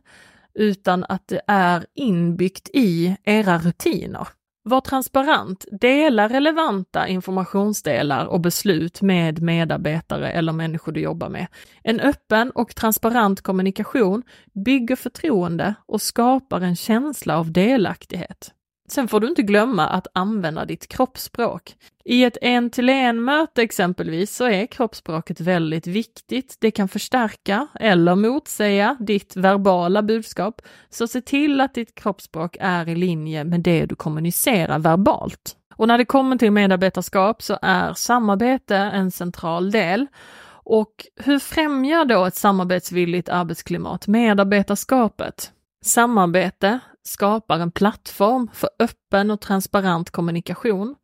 utan 0.55 1.05
att 1.05 1.29
det 1.29 1.41
är 1.47 1.87
inbyggt 1.95 2.71
i 2.73 3.17
era 3.25 3.59
rutiner. 3.59 4.29
Var 4.69 4.81
transparent, 4.81 5.65
dela 5.81 6.29
relevanta 6.29 7.09
informationsdelar 7.09 8.27
och 8.27 8.41
beslut 8.41 9.03
med 9.03 9.43
medarbetare 9.43 10.31
eller 10.31 10.53
människor 10.53 10.93
du 10.93 11.01
jobbar 11.01 11.29
med. 11.29 11.47
En 11.83 12.01
öppen 12.01 12.51
och 12.51 12.75
transparent 12.75 13.41
kommunikation 13.41 14.23
bygger 14.65 14.97
förtroende 14.97 15.75
och 15.87 16.03
skapar 16.03 16.61
en 16.61 16.77
känsla 16.77 17.39
av 17.39 17.53
delaktighet. 17.53 18.53
Sen 18.89 19.09
får 19.09 19.21
du 19.21 19.29
inte 19.29 19.43
glömma 19.43 19.89
att 19.89 20.07
använda 20.13 20.65
ditt 20.65 20.89
kroppsspråk. 20.89 21.77
I 22.05 22.25
ett 22.25 22.39
en-till-en-möte 22.43 23.63
exempelvis 23.63 24.37
så 24.37 24.45
är 24.45 24.67
kroppsspråket 24.67 25.41
väldigt 25.41 25.87
viktigt. 25.87 26.57
Det 26.61 26.71
kan 26.71 26.89
förstärka 26.89 27.69
eller 27.75 28.15
motsäga 28.15 28.97
ditt 29.01 29.37
verbala 29.37 30.03
budskap, 30.03 30.63
så 30.91 31.09
se 31.09 31.21
till 31.21 31.61
att 31.61 31.75
ditt 31.75 31.95
kroppsspråk 31.95 32.57
är 32.61 32.89
i 32.89 32.95
linje 32.95 33.45
med 33.45 33.61
det 33.61 33.87
du 33.87 33.95
kommunicerar 33.95 34.79
verbalt. 34.79 35.57
Och 35.77 35.89
när 35.89 35.99
det 35.99 36.05
kommer 36.05 36.37
till 36.37 36.51
medarbetarskap 36.51 37.43
så 37.43 37.59
är 37.63 37.95
samarbete 37.95 38.77
en 38.77 39.11
central 39.11 39.71
del. 39.71 40.07
Och 40.49 41.07
hur 41.17 41.39
främjar 41.39 42.05
då 42.05 42.25
ett 42.25 42.35
samarbetsvilligt 42.35 43.29
arbetsklimat 43.29 44.07
medarbetarskapet? 44.07 45.53
Samarbete 45.85 46.81
skapar 47.03 47.59
en 47.59 47.71
plattform 47.71 48.49
för 48.53 48.69
öppen 48.79 49.31
och 49.31 49.41
transparent 49.41 50.11
kommunikation. 50.11 50.95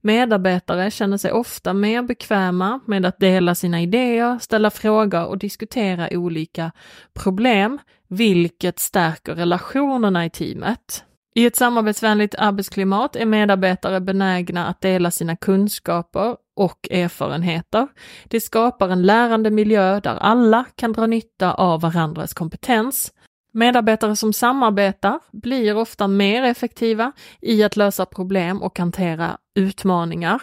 Medarbetare 0.00 0.90
känner 0.90 1.16
sig 1.16 1.32
ofta 1.32 1.72
mer 1.72 2.02
bekväma 2.02 2.80
med 2.86 3.06
att 3.06 3.20
dela 3.20 3.54
sina 3.54 3.80
idéer, 3.80 4.38
ställa 4.38 4.70
frågor 4.70 5.24
och 5.24 5.38
diskutera 5.38 6.08
olika 6.10 6.72
problem, 7.14 7.78
vilket 8.08 8.78
stärker 8.78 9.34
relationerna 9.34 10.24
i 10.24 10.30
teamet. 10.30 11.04
I 11.36 11.46
ett 11.46 11.56
samarbetsvänligt 11.56 12.34
arbetsklimat 12.38 13.16
är 13.16 13.26
medarbetare 13.26 14.00
benägna 14.00 14.66
att 14.66 14.80
dela 14.80 15.10
sina 15.10 15.36
kunskaper 15.36 16.36
och 16.56 16.88
erfarenheter. 16.90 17.88
Det 18.24 18.40
skapar 18.40 18.88
en 18.88 19.02
lärande 19.02 19.50
miljö 19.50 20.00
där 20.00 20.16
alla 20.16 20.64
kan 20.74 20.92
dra 20.92 21.06
nytta 21.06 21.54
av 21.54 21.80
varandras 21.80 22.34
kompetens. 22.34 23.12
Medarbetare 23.54 24.16
som 24.16 24.32
samarbetar 24.32 25.20
blir 25.32 25.76
ofta 25.76 26.08
mer 26.08 26.42
effektiva 26.42 27.12
i 27.40 27.62
att 27.62 27.76
lösa 27.76 28.06
problem 28.06 28.62
och 28.62 28.78
hantera 28.78 29.38
utmaningar. 29.54 30.42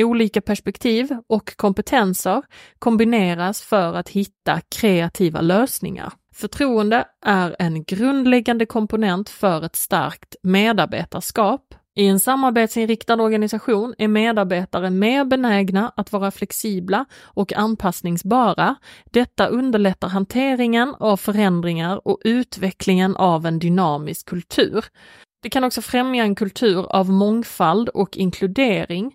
Olika 0.00 0.40
perspektiv 0.40 1.16
och 1.26 1.56
kompetenser 1.56 2.42
kombineras 2.78 3.62
för 3.62 3.94
att 3.94 4.08
hitta 4.08 4.60
kreativa 4.60 5.40
lösningar. 5.40 6.12
Förtroende 6.34 7.04
är 7.26 7.56
en 7.58 7.84
grundläggande 7.84 8.66
komponent 8.66 9.28
för 9.28 9.64
ett 9.64 9.76
starkt 9.76 10.36
medarbetarskap. 10.42 11.74
I 11.98 12.06
en 12.06 12.18
samarbetsinriktad 12.18 13.22
organisation 13.22 13.94
är 13.98 14.08
medarbetare 14.08 14.90
mer 14.90 15.24
benägna 15.24 15.92
att 15.96 16.12
vara 16.12 16.30
flexibla 16.30 17.04
och 17.22 17.52
anpassningsbara. 17.52 18.76
Detta 19.04 19.46
underlättar 19.46 20.08
hanteringen 20.08 20.94
av 20.98 21.16
förändringar 21.16 22.08
och 22.08 22.20
utvecklingen 22.24 23.16
av 23.16 23.46
en 23.46 23.58
dynamisk 23.58 24.28
kultur. 24.28 24.84
Det 25.42 25.50
kan 25.50 25.64
också 25.64 25.82
främja 25.82 26.24
en 26.24 26.34
kultur 26.34 26.86
av 26.90 27.10
mångfald 27.10 27.88
och 27.88 28.16
inkludering, 28.16 29.14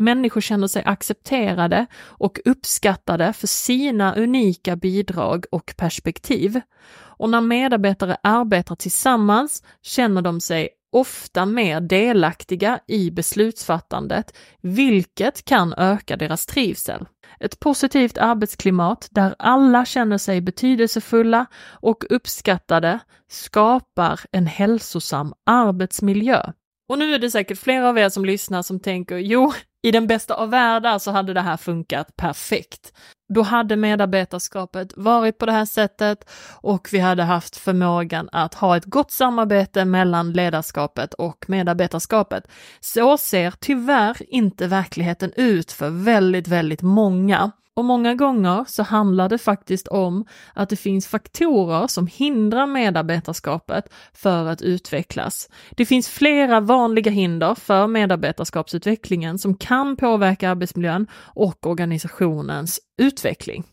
Människor 0.00 0.40
känner 0.40 0.66
sig 0.66 0.82
accepterade 0.86 1.86
och 1.96 2.40
uppskattade 2.44 3.32
för 3.32 3.46
sina 3.46 4.14
unika 4.14 4.76
bidrag 4.76 5.44
och 5.50 5.74
perspektiv. 5.76 6.60
Och 6.92 7.30
när 7.30 7.40
medarbetare 7.40 8.16
arbetar 8.22 8.76
tillsammans 8.76 9.62
känner 9.82 10.22
de 10.22 10.40
sig 10.40 10.68
ofta 10.92 11.46
mer 11.46 11.80
delaktiga 11.80 12.80
i 12.86 13.10
beslutsfattandet, 13.10 14.36
vilket 14.60 15.44
kan 15.44 15.74
öka 15.76 16.16
deras 16.16 16.46
trivsel. 16.46 17.06
Ett 17.40 17.60
positivt 17.60 18.18
arbetsklimat 18.18 19.08
där 19.10 19.34
alla 19.38 19.84
känner 19.84 20.18
sig 20.18 20.40
betydelsefulla 20.40 21.46
och 21.62 22.04
uppskattade 22.10 22.98
skapar 23.28 24.20
en 24.32 24.46
hälsosam 24.46 25.34
arbetsmiljö. 25.46 26.52
Och 26.90 26.98
nu 26.98 27.14
är 27.14 27.18
det 27.18 27.30
säkert 27.30 27.58
flera 27.58 27.88
av 27.88 27.98
er 27.98 28.08
som 28.08 28.24
lyssnar 28.24 28.62
som 28.62 28.80
tänker, 28.80 29.16
jo, 29.16 29.52
i 29.82 29.90
den 29.90 30.06
bästa 30.06 30.34
av 30.34 30.50
världar 30.50 30.98
så 30.98 31.10
hade 31.10 31.34
det 31.34 31.40
här 31.40 31.56
funkat 31.56 32.16
perfekt. 32.16 32.92
Då 33.34 33.42
hade 33.42 33.76
medarbetarskapet 33.76 34.92
varit 34.96 35.38
på 35.38 35.46
det 35.46 35.52
här 35.52 35.64
sättet 35.64 36.30
och 36.60 36.88
vi 36.92 36.98
hade 36.98 37.22
haft 37.22 37.56
förmågan 37.56 38.28
att 38.32 38.54
ha 38.54 38.76
ett 38.76 38.84
gott 38.84 39.10
samarbete 39.10 39.84
mellan 39.84 40.32
ledarskapet 40.32 41.14
och 41.14 41.44
medarbetarskapet. 41.48 42.48
Så 42.80 43.18
ser 43.18 43.54
tyvärr 43.60 44.16
inte 44.34 44.66
verkligheten 44.66 45.32
ut 45.36 45.72
för 45.72 45.90
väldigt, 45.90 46.48
väldigt 46.48 46.82
många. 46.82 47.50
Och 47.80 47.86
många 47.86 48.14
gånger 48.14 48.64
så 48.68 48.82
handlar 48.82 49.28
det 49.28 49.38
faktiskt 49.38 49.88
om 49.88 50.24
att 50.54 50.68
det 50.68 50.76
finns 50.76 51.06
faktorer 51.06 51.86
som 51.86 52.06
hindrar 52.06 52.66
medarbetarskapet 52.66 53.92
för 54.12 54.46
att 54.46 54.62
utvecklas. 54.62 55.48
Det 55.70 55.86
finns 55.86 56.08
flera 56.08 56.60
vanliga 56.60 57.10
hinder 57.10 57.54
för 57.54 57.86
medarbetarskapsutvecklingen 57.86 59.38
som 59.38 59.54
kan 59.54 59.96
påverka 59.96 60.50
arbetsmiljön 60.50 61.06
och 61.16 61.66
organisationens 61.66 62.80
utveckling. 63.02 63.64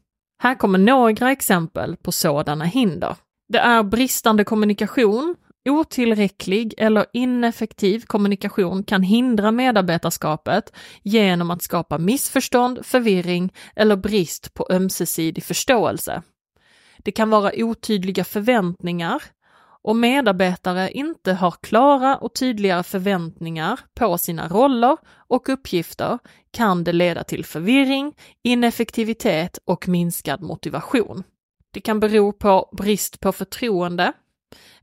Här 0.43 0.56
kommer 0.56 0.80
några 0.80 1.32
exempel 1.32 1.96
på 1.96 2.12
sådana 2.12 2.65
hinder. 2.65 3.15
Det 3.50 3.60
är 3.60 3.84
bristande 3.84 4.43
kommunikation, 4.43 5.36
Otillräcklig 5.69 6.73
eller 6.77 7.06
ineffektiv 7.13 7.99
kommunikation 7.99 8.84
kan 8.84 9.03
hindra 9.03 9.51
medarbetarskapet 9.51 10.73
genom 11.03 11.51
att 11.51 11.62
skapa 11.62 11.97
missförstånd, 11.97 12.86
förvirring 12.86 13.53
eller 13.75 13.95
brist 13.95 14.53
på 14.53 14.67
ömsesidig 14.69 15.43
förståelse. 15.43 16.21
Det 16.97 17.12
kan 17.12 17.30
vara 17.30 17.51
otydliga 17.56 18.23
förväntningar 18.23 19.23
om 19.88 19.99
medarbetare 19.99 20.91
inte 20.91 21.34
har 21.34 21.51
klara 21.62 22.17
och 22.17 22.36
tydliga 22.36 22.84
förväntningar 22.84 23.80
på 23.95 24.17
sina 24.17 24.47
roller 24.47 24.97
och 25.27 25.49
uppgifter 25.49 26.19
kan 26.51 26.84
det 26.84 26.93
leda 26.93 27.23
till 27.23 27.45
förvirring, 27.45 28.13
ineffektivitet 28.43 29.60
och 29.65 29.88
minskad 29.88 30.41
motivation. 30.41 31.23
Det 31.71 31.82
kan 31.82 31.99
bero 31.99 32.34
på 32.34 32.69
brist 32.77 33.19
på 33.19 33.32
förtroende 33.32 34.13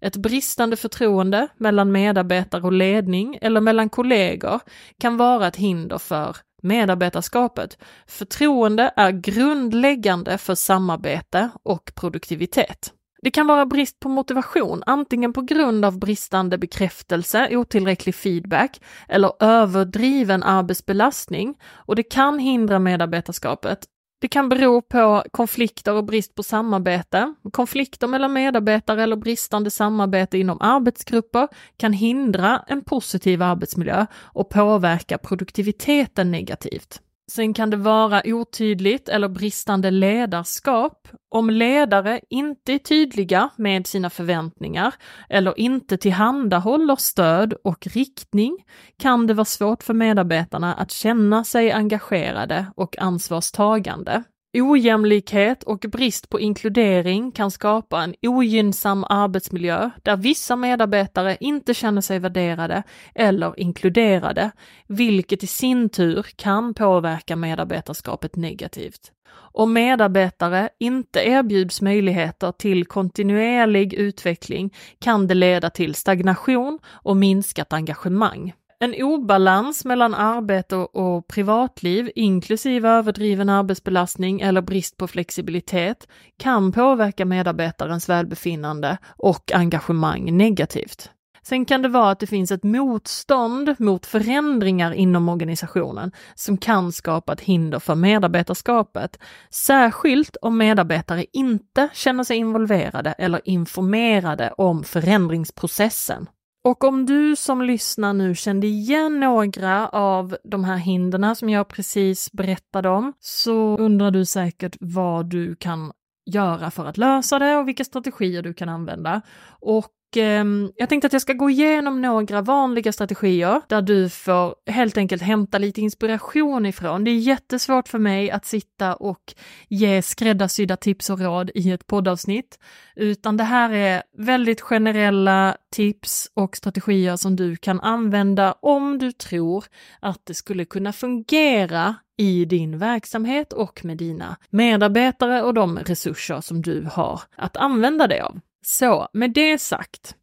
ett 0.01 0.17
bristande 0.17 0.77
förtroende 0.77 1.49
mellan 1.57 1.93
medarbetare 1.93 2.63
och 2.63 2.73
ledning 2.73 3.39
eller 3.43 3.61
mellan 3.61 3.89
kollegor 3.89 4.61
kan 5.01 5.17
vara 5.17 5.47
ett 5.47 5.57
hinder 5.57 5.99
för 5.99 6.37
medarbetarskapet. 6.63 7.79
Förtroende 8.07 8.93
är 8.97 9.11
grundläggande 9.11 10.39
för 10.39 10.55
samarbete 10.55 11.51
och 11.63 11.93
produktivitet. 11.95 12.93
Det 13.23 13.31
kan 13.31 13.47
vara 13.47 13.67
brist 13.67 14.01
på 14.01 14.09
motivation, 14.09 14.83
antingen 14.87 15.33
på 15.33 15.41
grund 15.41 15.85
av 15.85 15.99
bristande 15.99 16.59
bekräftelse, 16.59 17.57
otillräcklig 17.57 18.15
feedback 18.15 18.81
eller 19.09 19.33
överdriven 19.41 20.43
arbetsbelastning 20.43 21.55
och 21.73 21.97
det 21.97 22.03
kan 22.03 22.39
hindra 22.39 22.79
medarbetarskapet 22.79 23.79
det 24.25 24.29
kan 24.29 24.49
bero 24.49 24.83
på 24.83 25.25
konflikter 25.31 25.93
och 25.93 26.05
brist 26.05 26.35
på 26.35 26.43
samarbete. 26.43 27.35
Konflikter 27.53 28.07
mellan 28.07 28.33
medarbetare 28.33 29.03
eller 29.03 29.17
bristande 29.17 29.71
samarbete 29.71 30.39
inom 30.39 30.61
arbetsgrupper 30.61 31.49
kan 31.77 31.93
hindra 31.93 32.65
en 32.67 32.85
positiv 32.85 33.43
arbetsmiljö 33.43 34.07
och 34.15 34.49
påverka 34.49 35.19
produktiviteten 35.19 36.31
negativt. 36.31 37.01
Sen 37.31 37.55
kan 37.55 37.71
det 37.71 37.77
vara 37.77 38.23
otydligt 38.25 39.09
eller 39.09 39.29
bristande 39.29 39.91
ledarskap. 39.91 41.09
Om 41.31 41.51
ledare 41.51 42.21
inte 42.31 42.73
är 42.73 42.79
tydliga 42.79 43.51
med 43.57 43.87
sina 43.87 44.11
förväntningar 44.11 44.95
eller 45.29 45.59
inte 45.59 45.97
tillhandahåller 45.97 46.97
stöd 46.97 47.53
och 47.65 47.87
riktning 47.87 48.65
kan 48.99 49.27
det 49.27 49.35
vara 49.35 49.45
svårt 49.45 49.83
för 49.83 49.95
medarbetarna 49.95 50.75
att 50.75 50.91
känna 50.91 51.45
sig 51.45 51.73
engagerade 51.73 52.67
och 52.77 52.99
ansvarstagande. 52.99 54.23
Ojämlikhet 54.63 55.63
och 55.63 55.79
brist 55.79 56.29
på 56.29 56.41
inkludering 56.41 57.33
kan 57.33 57.51
skapa 57.51 58.03
en 58.03 58.15
ogynnsam 58.23 59.05
arbetsmiljö 59.09 59.91
där 60.03 60.17
vissa 60.17 60.57
medarbetare 60.57 61.37
inte 61.41 61.75
känner 61.75 62.01
sig 62.01 62.19
värderade 62.19 62.83
eller 63.15 63.61
inkluderade, 63.61 64.51
vilket 64.87 65.43
i 65.43 65.47
sin 65.47 65.89
tur 65.89 66.27
kan 66.37 66.75
påverka 66.75 67.37
medarbetarskapet 67.37 68.37
negativt. 68.37 69.13
Om 69.37 69.73
medarbetare 69.73 70.69
inte 70.79 71.21
erbjuds 71.21 71.83
möjligheter 71.83 72.53
till 72.53 72.87
kontinuerlig 72.87 73.95
utveckling 73.95 74.75
kan 75.01 75.27
det 75.27 75.35
leda 75.35 75.71
till 75.71 75.95
stagnation 75.95 76.79
och 76.87 77.17
minskat 77.17 77.73
engagemang. 77.73 78.53
En 78.85 78.95
obalans 79.03 79.85
mellan 79.85 80.15
arbete 80.15 80.77
och 80.77 81.29
privatliv, 81.29 82.11
inklusive 82.15 82.89
överdriven 82.89 83.49
arbetsbelastning 83.49 84.41
eller 84.41 84.63
brist 84.63 84.97
på 84.97 85.07
flexibilitet, 85.07 86.09
kan 86.39 86.73
påverka 86.73 87.25
medarbetarens 87.25 88.09
välbefinnande 88.09 88.99
och 89.17 89.53
engagemang 89.53 90.37
negativt. 90.37 91.11
Sen 91.43 91.65
kan 91.65 91.83
det 91.83 91.89
vara 91.89 92.11
att 92.11 92.21
det 92.21 92.27
finns 92.27 92.51
ett 92.51 92.63
motstånd 92.63 93.75
mot 93.79 94.07
förändringar 94.07 94.93
inom 94.93 95.29
organisationen 95.29 96.13
som 96.35 96.59
kan 96.59 96.93
skapa 96.93 97.33
ett 97.33 97.41
hinder 97.41 97.79
för 97.79 97.95
medarbetarskapet. 97.95 99.19
Särskilt 99.51 100.37
om 100.43 100.59
medarbetare 100.59 101.25
inte 101.33 101.89
känner 101.93 102.25
sig 102.25 102.37
involverade 102.37 103.13
eller 103.13 103.41
informerade 103.45 104.51
om 104.57 104.85
förändringsprocessen. 104.85 106.27
Och 106.65 106.85
om 106.85 107.07
du 107.07 107.37
som 107.37 107.63
lyssnar 107.63 108.13
nu 108.13 108.35
kände 108.35 108.67
igen 108.67 109.21
några 109.21 109.89
av 109.89 110.37
de 110.45 110.65
här 110.65 110.77
hindren 110.77 111.37
som 111.37 111.49
jag 111.49 111.69
precis 111.69 112.33
berättade 112.33 112.89
om, 112.89 113.13
så 113.21 113.77
undrar 113.79 114.11
du 114.11 114.25
säkert 114.25 114.77
vad 114.81 115.27
du 115.27 115.57
kan 115.57 115.93
göra 116.31 116.71
för 116.71 116.87
att 116.87 116.97
lösa 116.97 117.39
det 117.39 117.57
och 117.57 117.69
vilka 117.69 117.85
strategier 117.85 118.43
du 118.43 118.55
kan 118.55 118.69
använda. 118.69 119.23
Och 119.61 119.87
eh, 120.17 120.45
jag 120.77 120.89
tänkte 120.89 121.07
att 121.07 121.13
jag 121.13 121.23
ska 121.23 121.33
gå 121.33 121.51
igenom 121.51 122.03
några 122.03 122.43
vanliga 122.43 122.93
strategier 122.93 123.61
där 123.69 123.83
du 123.83 124.09
får 124.09 124.55
helt 124.67 124.97
enkelt 124.97 125.23
hämta 125.23 125.59
lite 125.59 125.81
inspiration 125.81 126.67
ifrån. 126.67 127.05
Det 127.05 127.11
är 127.11 127.19
jättesvårt 127.19 127.89
för 127.89 127.99
mig 127.99 128.31
att 128.31 128.45
sitta 128.45 128.95
och 128.95 129.35
ge 129.69 130.03
skräddarsydda 130.03 130.77
tips 130.77 131.11
och 131.11 131.21
råd 131.21 131.51
i 131.55 131.71
ett 131.71 131.87
poddavsnitt, 131.87 132.59
utan 132.97 133.37
det 133.37 133.45
här 133.45 133.71
är 133.71 134.03
väldigt 134.19 134.61
generella 134.61 135.57
tips 135.73 136.31
och 136.35 136.57
strategier 136.57 137.17
som 137.17 137.37
du 137.37 137.57
kan 137.57 137.81
använda 137.81 138.53
om 138.53 138.99
du 138.99 139.13
tror 139.13 139.65
att 140.01 140.21
det 140.27 140.35
skulle 140.35 140.65
kunna 140.65 140.93
fungera 140.93 141.95
i 142.17 142.45
din 142.45 142.79
verksamhet 142.79 143.53
och 143.53 143.85
med 143.85 143.97
dina 143.97 144.37
medarbetare 144.51 145.43
och 145.43 145.55
de 145.55 145.79
resurser 145.79 146.41
som 146.41 146.63
du 146.63 146.89
har 146.93 147.21
att 147.37 147.57
använda 147.57 148.07
dig 148.07 148.21
av. 148.21 148.41
Så 148.67 149.09
med 149.13 149.33
det 149.33 149.59
sagt, 149.59 150.17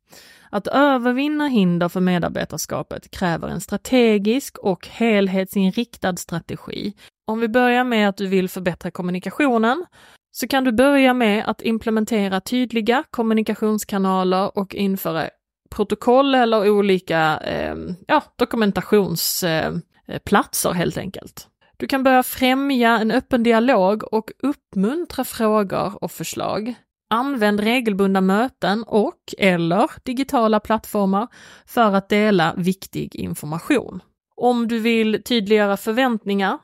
att 0.50 0.68
övervinna 0.68 1.48
hinder 1.48 1.90
för 1.90 2.00
medarbetarskapet 2.00 3.12
kräver 3.12 3.48
en 3.48 3.62
strategisk 3.62 4.58
och 4.58 4.88
helhetsinriktad 4.88 6.16
strategi. 6.16 6.94
Om 7.28 7.40
vi 7.40 7.48
börjar 7.48 7.84
med 7.84 8.10
att 8.10 8.18
du 8.18 8.28
vill 8.28 8.50
förbättra 8.50 8.92
kommunikationen 8.92 9.86
så 10.32 10.48
kan 10.48 10.64
du 10.64 10.72
börja 10.72 11.14
med 11.14 11.44
att 11.48 11.62
implementera 11.62 12.42
tydliga 12.42 13.04
kommunikationskanaler 13.12 14.58
och 14.58 14.76
införa 14.76 15.30
protokoll 15.70 16.36
eller 16.36 16.70
olika 16.70 17.38
eh, 17.38 17.76
ja, 18.08 18.24
dokumentationsplatser 18.36 20.70
eh, 20.70 20.74
helt 20.74 20.98
enkelt. 20.98 21.48
Du 21.78 21.88
kan 21.88 22.04
börja 22.04 22.24
främja 22.24 23.00
en 23.00 23.12
öppen 23.12 23.44
dialog 23.44 24.14
och 24.14 24.32
uppmuntra 24.40 25.24
frågor 25.24 26.04
och 26.04 26.12
förslag. 26.12 26.76
Använd 27.14 27.60
regelbundna 27.60 28.22
möten 28.22 28.84
och 28.84 29.34
eller 29.38 29.92
digitala 30.04 30.60
plattformar 30.60 31.28
för 31.66 31.94
att 31.96 32.10
dela 32.10 32.54
viktig 32.58 33.16
information. 33.16 34.04
Om 34.36 34.68
du 34.68 34.80
vill 34.80 35.24
tydliggöra 35.24 35.78
förväntningar, 35.78 36.58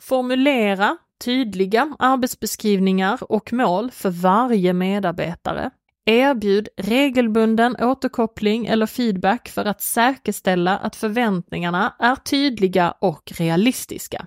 formulera 0.00 0.96
tydliga 1.24 1.96
arbetsbeskrivningar 1.98 3.18
och 3.32 3.52
mål 3.52 3.90
för 3.90 4.10
varje 4.10 4.72
medarbetare. 4.72 5.70
Erbjud 6.06 6.68
regelbunden 6.76 7.76
återkoppling 7.76 8.66
eller 8.66 8.86
feedback 8.86 9.48
för 9.48 9.64
att 9.64 9.82
säkerställa 9.82 10.78
att 10.78 10.96
förväntningarna 10.96 11.94
är 11.98 12.16
tydliga 12.16 12.94
och 13.00 13.32
realistiska. 13.38 14.26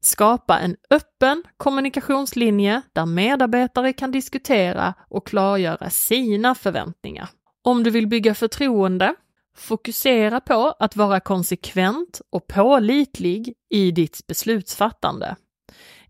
Skapa 0.00 0.58
en 0.58 0.76
öppen 0.90 1.42
kommunikationslinje 1.56 2.82
där 2.92 3.06
medarbetare 3.06 3.92
kan 3.92 4.10
diskutera 4.10 4.94
och 5.08 5.26
klargöra 5.26 5.90
sina 5.90 6.54
förväntningar. 6.54 7.28
Om 7.64 7.82
du 7.82 7.90
vill 7.90 8.06
bygga 8.06 8.34
förtroende, 8.34 9.14
fokusera 9.56 10.40
på 10.40 10.74
att 10.78 10.96
vara 10.96 11.20
konsekvent 11.20 12.20
och 12.30 12.46
pålitlig 12.46 13.54
i 13.70 13.90
ditt 13.90 14.26
beslutsfattande. 14.26 15.36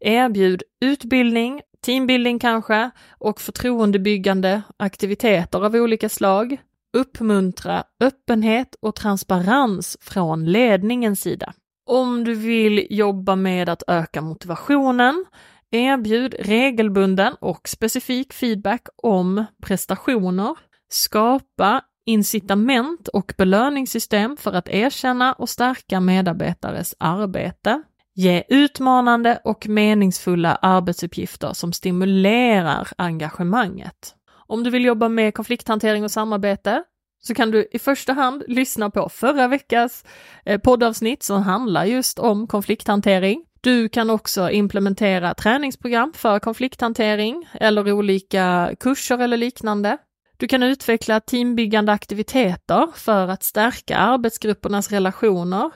Erbjud 0.00 0.62
utbildning, 0.80 1.62
teambuilding 1.86 2.38
kanske, 2.38 2.90
och 3.10 3.40
förtroendebyggande 3.40 4.62
aktiviteter 4.76 5.64
av 5.64 5.74
olika 5.74 6.08
slag. 6.08 6.56
Uppmuntra 6.96 7.84
öppenhet 8.00 8.76
och 8.80 8.94
transparens 8.94 9.96
från 10.00 10.44
ledningens 10.44 11.20
sida. 11.20 11.52
Om 11.88 12.24
du 12.24 12.34
vill 12.34 12.86
jobba 12.90 13.36
med 13.36 13.68
att 13.68 13.82
öka 13.86 14.20
motivationen, 14.20 15.24
erbjud 15.70 16.34
regelbunden 16.38 17.34
och 17.40 17.68
specifik 17.68 18.32
feedback 18.32 18.88
om 19.02 19.44
prestationer. 19.62 20.56
Skapa 20.88 21.80
incitament 22.06 23.08
och 23.08 23.34
belöningssystem 23.38 24.36
för 24.36 24.52
att 24.52 24.68
erkänna 24.68 25.32
och 25.32 25.48
stärka 25.48 26.00
medarbetares 26.00 26.94
arbete. 26.98 27.82
Ge 28.14 28.44
utmanande 28.48 29.40
och 29.44 29.68
meningsfulla 29.68 30.54
arbetsuppgifter 30.54 31.52
som 31.52 31.72
stimulerar 31.72 32.88
engagemanget. 32.98 34.14
Om 34.46 34.64
du 34.64 34.70
vill 34.70 34.84
jobba 34.84 35.08
med 35.08 35.34
konflikthantering 35.34 36.04
och 36.04 36.10
samarbete, 36.10 36.82
så 37.20 37.34
kan 37.34 37.50
du 37.50 37.68
i 37.70 37.78
första 37.78 38.12
hand 38.12 38.44
lyssna 38.48 38.90
på 38.90 39.08
förra 39.08 39.48
veckans 39.48 40.04
eh, 40.44 40.60
poddavsnitt 40.60 41.22
som 41.22 41.42
handlar 41.42 41.84
just 41.84 42.18
om 42.18 42.46
konflikthantering. 42.46 43.44
Du 43.60 43.88
kan 43.88 44.10
också 44.10 44.50
implementera 44.50 45.34
träningsprogram 45.34 46.12
för 46.12 46.38
konflikthantering 46.38 47.48
eller 47.52 47.92
olika 47.92 48.74
kurser 48.80 49.18
eller 49.18 49.36
liknande. 49.36 49.98
Du 50.36 50.48
kan 50.48 50.62
utveckla 50.62 51.20
teambyggande 51.20 51.92
aktiviteter 51.92 52.88
för 52.94 53.28
att 53.28 53.42
stärka 53.42 53.96
arbetsgruppernas 53.96 54.90
relationer 54.90 55.70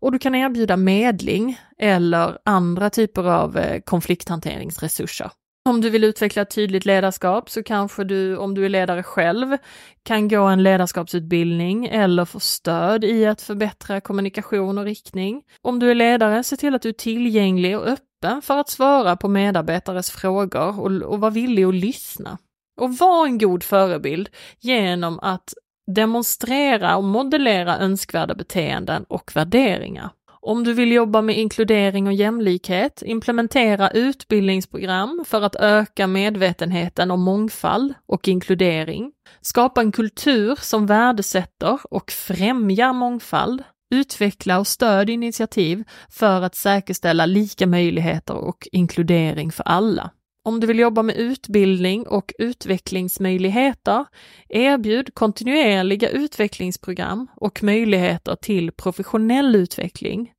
och 0.00 0.12
du 0.12 0.18
kan 0.18 0.34
erbjuda 0.34 0.76
medling 0.76 1.58
eller 1.78 2.38
andra 2.44 2.90
typer 2.90 3.24
av 3.24 3.58
eh, 3.58 3.80
konflikthanteringsresurser. 3.80 5.30
Om 5.68 5.80
du 5.80 5.90
vill 5.90 6.04
utveckla 6.04 6.42
ett 6.42 6.54
tydligt 6.54 6.84
ledarskap 6.84 7.50
så 7.50 7.62
kanske 7.62 8.04
du, 8.04 8.36
om 8.36 8.54
du 8.54 8.64
är 8.64 8.68
ledare 8.68 9.02
själv, 9.02 9.56
kan 10.02 10.28
gå 10.28 10.42
en 10.42 10.62
ledarskapsutbildning 10.62 11.86
eller 11.86 12.24
få 12.24 12.40
stöd 12.40 13.04
i 13.04 13.26
att 13.26 13.42
förbättra 13.42 14.00
kommunikation 14.00 14.78
och 14.78 14.84
riktning. 14.84 15.42
Om 15.62 15.78
du 15.78 15.90
är 15.90 15.94
ledare, 15.94 16.44
se 16.44 16.56
till 16.56 16.74
att 16.74 16.82
du 16.82 16.88
är 16.88 16.92
tillgänglig 16.92 17.78
och 17.78 17.86
öppen 17.86 18.42
för 18.42 18.58
att 18.58 18.68
svara 18.68 19.16
på 19.16 19.28
medarbetares 19.28 20.10
frågor 20.10 20.80
och, 20.80 21.12
och 21.12 21.20
vara 21.20 21.30
villig 21.30 21.64
att 21.64 21.74
lyssna. 21.74 22.38
Och 22.80 22.96
var 22.96 23.26
en 23.26 23.38
god 23.38 23.62
förebild 23.62 24.28
genom 24.60 25.20
att 25.20 25.54
demonstrera 25.94 26.96
och 26.96 27.04
modellera 27.04 27.78
önskvärda 27.78 28.34
beteenden 28.34 29.04
och 29.04 29.32
värderingar. 29.34 30.10
Om 30.42 30.64
du 30.64 30.72
vill 30.72 30.92
jobba 30.92 31.22
med 31.22 31.38
inkludering 31.38 32.06
och 32.06 32.12
jämlikhet, 32.12 33.02
implementera 33.06 33.90
utbildningsprogram 33.90 35.24
för 35.26 35.42
att 35.42 35.56
öka 35.56 36.06
medvetenheten 36.06 37.10
om 37.10 37.20
mångfald 37.20 37.94
och 38.06 38.28
inkludering. 38.28 39.12
Skapa 39.40 39.80
en 39.80 39.92
kultur 39.92 40.58
som 40.60 40.86
värdesätter 40.86 41.78
och 41.90 42.10
främjar 42.10 42.92
mångfald. 42.92 43.62
Utveckla 43.94 44.58
och 44.58 44.66
stöd 44.66 45.10
initiativ 45.10 45.84
för 46.08 46.42
att 46.42 46.54
säkerställa 46.54 47.26
lika 47.26 47.66
möjligheter 47.66 48.34
och 48.34 48.68
inkludering 48.72 49.52
för 49.52 49.64
alla. 49.64 50.10
Om 50.42 50.60
du 50.60 50.66
vill 50.66 50.78
jobba 50.78 51.02
med 51.02 51.16
utbildning 51.16 52.06
och 52.06 52.32
utvecklingsmöjligheter, 52.38 54.04
erbjud 54.48 55.14
kontinuerliga 55.14 56.08
utvecklingsprogram 56.08 57.26
och 57.36 57.62
möjligheter 57.62 58.36
till 58.36 58.72
professionell 58.72 59.56
utveckling. 59.56 60.32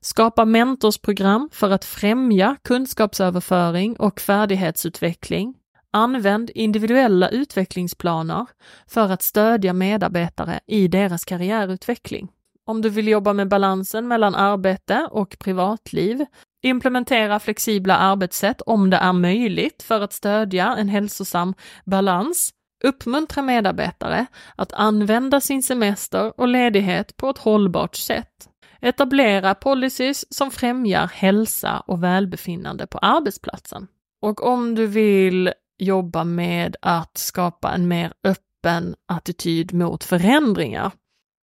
Skapa 0.00 0.44
mentorsprogram 0.44 1.50
för 1.52 1.70
att 1.70 1.84
främja 1.84 2.56
kunskapsöverföring 2.64 3.96
och 3.96 4.20
färdighetsutveckling. 4.20 5.54
Använd 5.92 6.50
individuella 6.54 7.28
utvecklingsplaner 7.28 8.46
för 8.86 9.10
att 9.10 9.22
stödja 9.22 9.72
medarbetare 9.72 10.60
i 10.66 10.88
deras 10.88 11.24
karriärutveckling. 11.24 12.28
Om 12.66 12.82
du 12.82 12.88
vill 12.88 13.08
jobba 13.08 13.32
med 13.32 13.48
balansen 13.48 14.08
mellan 14.08 14.34
arbete 14.34 15.08
och 15.10 15.36
privatliv, 15.38 16.24
Implementera 16.62 17.40
flexibla 17.40 17.96
arbetssätt 17.96 18.60
om 18.60 18.90
det 18.90 18.96
är 18.96 19.12
möjligt 19.12 19.82
för 19.82 20.00
att 20.00 20.12
stödja 20.12 20.76
en 20.76 20.88
hälsosam 20.88 21.54
balans. 21.84 22.50
Uppmuntra 22.84 23.42
medarbetare 23.42 24.26
att 24.56 24.72
använda 24.72 25.40
sin 25.40 25.62
semester 25.62 26.40
och 26.40 26.48
ledighet 26.48 27.16
på 27.16 27.30
ett 27.30 27.38
hållbart 27.38 27.96
sätt. 27.96 28.48
Etablera 28.80 29.54
policies 29.54 30.34
som 30.34 30.50
främjar 30.50 31.10
hälsa 31.14 31.82
och 31.86 32.02
välbefinnande 32.02 32.86
på 32.86 32.98
arbetsplatsen. 32.98 33.86
Och 34.22 34.46
om 34.46 34.74
du 34.74 34.86
vill 34.86 35.52
jobba 35.78 36.24
med 36.24 36.76
att 36.82 37.18
skapa 37.18 37.72
en 37.72 37.88
mer 37.88 38.12
öppen 38.24 38.94
attityd 39.08 39.74
mot 39.74 40.04
förändringar, 40.04 40.92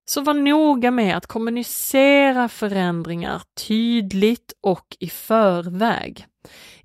så 0.10 0.22
var 0.22 0.34
noga 0.34 0.91
med 0.91 1.17
att 1.17 1.28
kommunicera 1.28 2.50
förändringar 2.50 3.41
tydligt 3.67 4.54
och 4.62 4.98
i 5.00 5.10
förväg. 5.10 6.26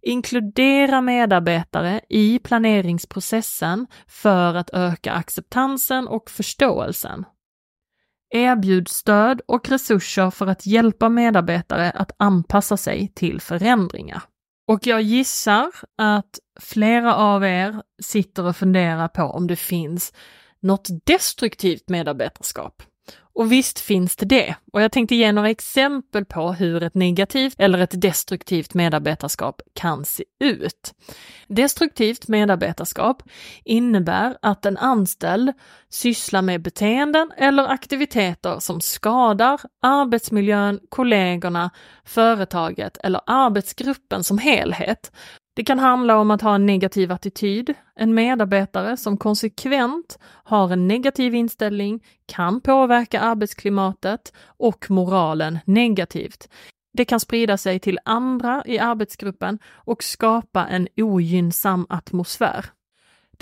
Inkludera 0.03 1.01
medarbetare 1.01 2.01
i 2.09 2.39
planeringsprocessen 2.39 3.87
för 4.07 4.55
att 4.55 4.71
öka 4.73 5.13
acceptansen 5.13 6.09
och 6.09 6.31
förståelsen. 6.31 7.25
Erbjud 8.35 8.89
stöd 8.89 9.41
och 9.47 9.69
resurser 9.69 10.31
för 10.31 10.47
att 10.47 10.67
hjälpa 10.67 11.09
medarbetare 11.09 11.91
att 11.91 12.13
anpassa 12.17 12.77
sig 12.77 13.13
till 13.15 13.41
förändringar. 13.41 14.23
Och 14.69 14.87
jag 14.87 15.03
gissar 15.03 15.71
att 15.99 16.39
flera 16.61 17.15
av 17.15 17.45
er 17.45 17.83
sitter 18.03 18.45
och 18.45 18.57
funderar 18.57 19.09
på 19.09 19.23
om 19.23 19.47
det 19.47 19.57
finns 19.57 20.13
något 20.61 20.89
destruktivt 21.07 21.89
medarbetarskap. 21.89 22.83
Och 23.35 23.53
visst 23.53 23.81
finns 23.81 24.17
det 24.17 24.27
det. 24.27 24.55
Och 24.73 24.83
jag 24.83 24.93
tänkte 24.93 25.15
ge 25.15 25.33
några 25.33 25.51
exempel 25.51 26.25
på 26.25 26.53
hur 26.53 26.83
ett 26.83 26.95
negativt 26.95 27.55
eller 27.59 27.79
ett 27.79 28.01
destruktivt 28.01 28.75
medarbetarskap 28.75 29.63
kan 29.75 30.05
se 30.05 30.25
ut. 30.41 30.95
Destruktivt 31.47 32.29
medarbetarskap 32.29 33.23
innebär 33.65 34.37
att 34.43 34.67
en 34.67 34.77
anställd 34.77 35.53
sysslar 35.91 36.43
med 36.43 36.63
beteenden 36.63 37.33
eller 37.37 37.69
aktiviteter 37.69 38.61
som 38.61 38.81
skadar 38.81 39.61
arbetsmiljön, 39.83 40.81
kollegorna, 40.89 41.71
företaget 42.05 42.97
eller 42.97 43.21
arbetsgruppen 43.27 44.25
som 44.25 44.39
helhet 44.39 45.13
det 45.55 45.65
kan 45.65 45.79
handla 45.79 46.19
om 46.19 46.31
att 46.31 46.43
ha 46.43 46.55
en 46.55 46.67
negativ 46.67 47.13
attityd. 47.13 47.75
En 47.95 48.15
medarbetare 48.15 48.97
som 48.97 49.17
konsekvent 49.17 50.19
har 50.25 50.73
en 50.73 50.89
negativ 50.89 51.35
inställning 51.35 52.05
kan 52.27 52.61
påverka 52.61 53.21
arbetsklimatet 53.21 54.33
och 54.47 54.91
moralen 54.91 55.59
negativt. 55.65 56.49
Det 56.93 57.05
kan 57.05 57.21
sprida 57.21 57.57
sig 57.57 57.79
till 57.79 57.99
andra 58.05 58.63
i 58.67 58.79
arbetsgruppen 58.79 59.59
och 59.67 60.03
skapa 60.03 60.67
en 60.67 60.89
ogynnsam 60.97 61.87
atmosfär. 61.89 62.67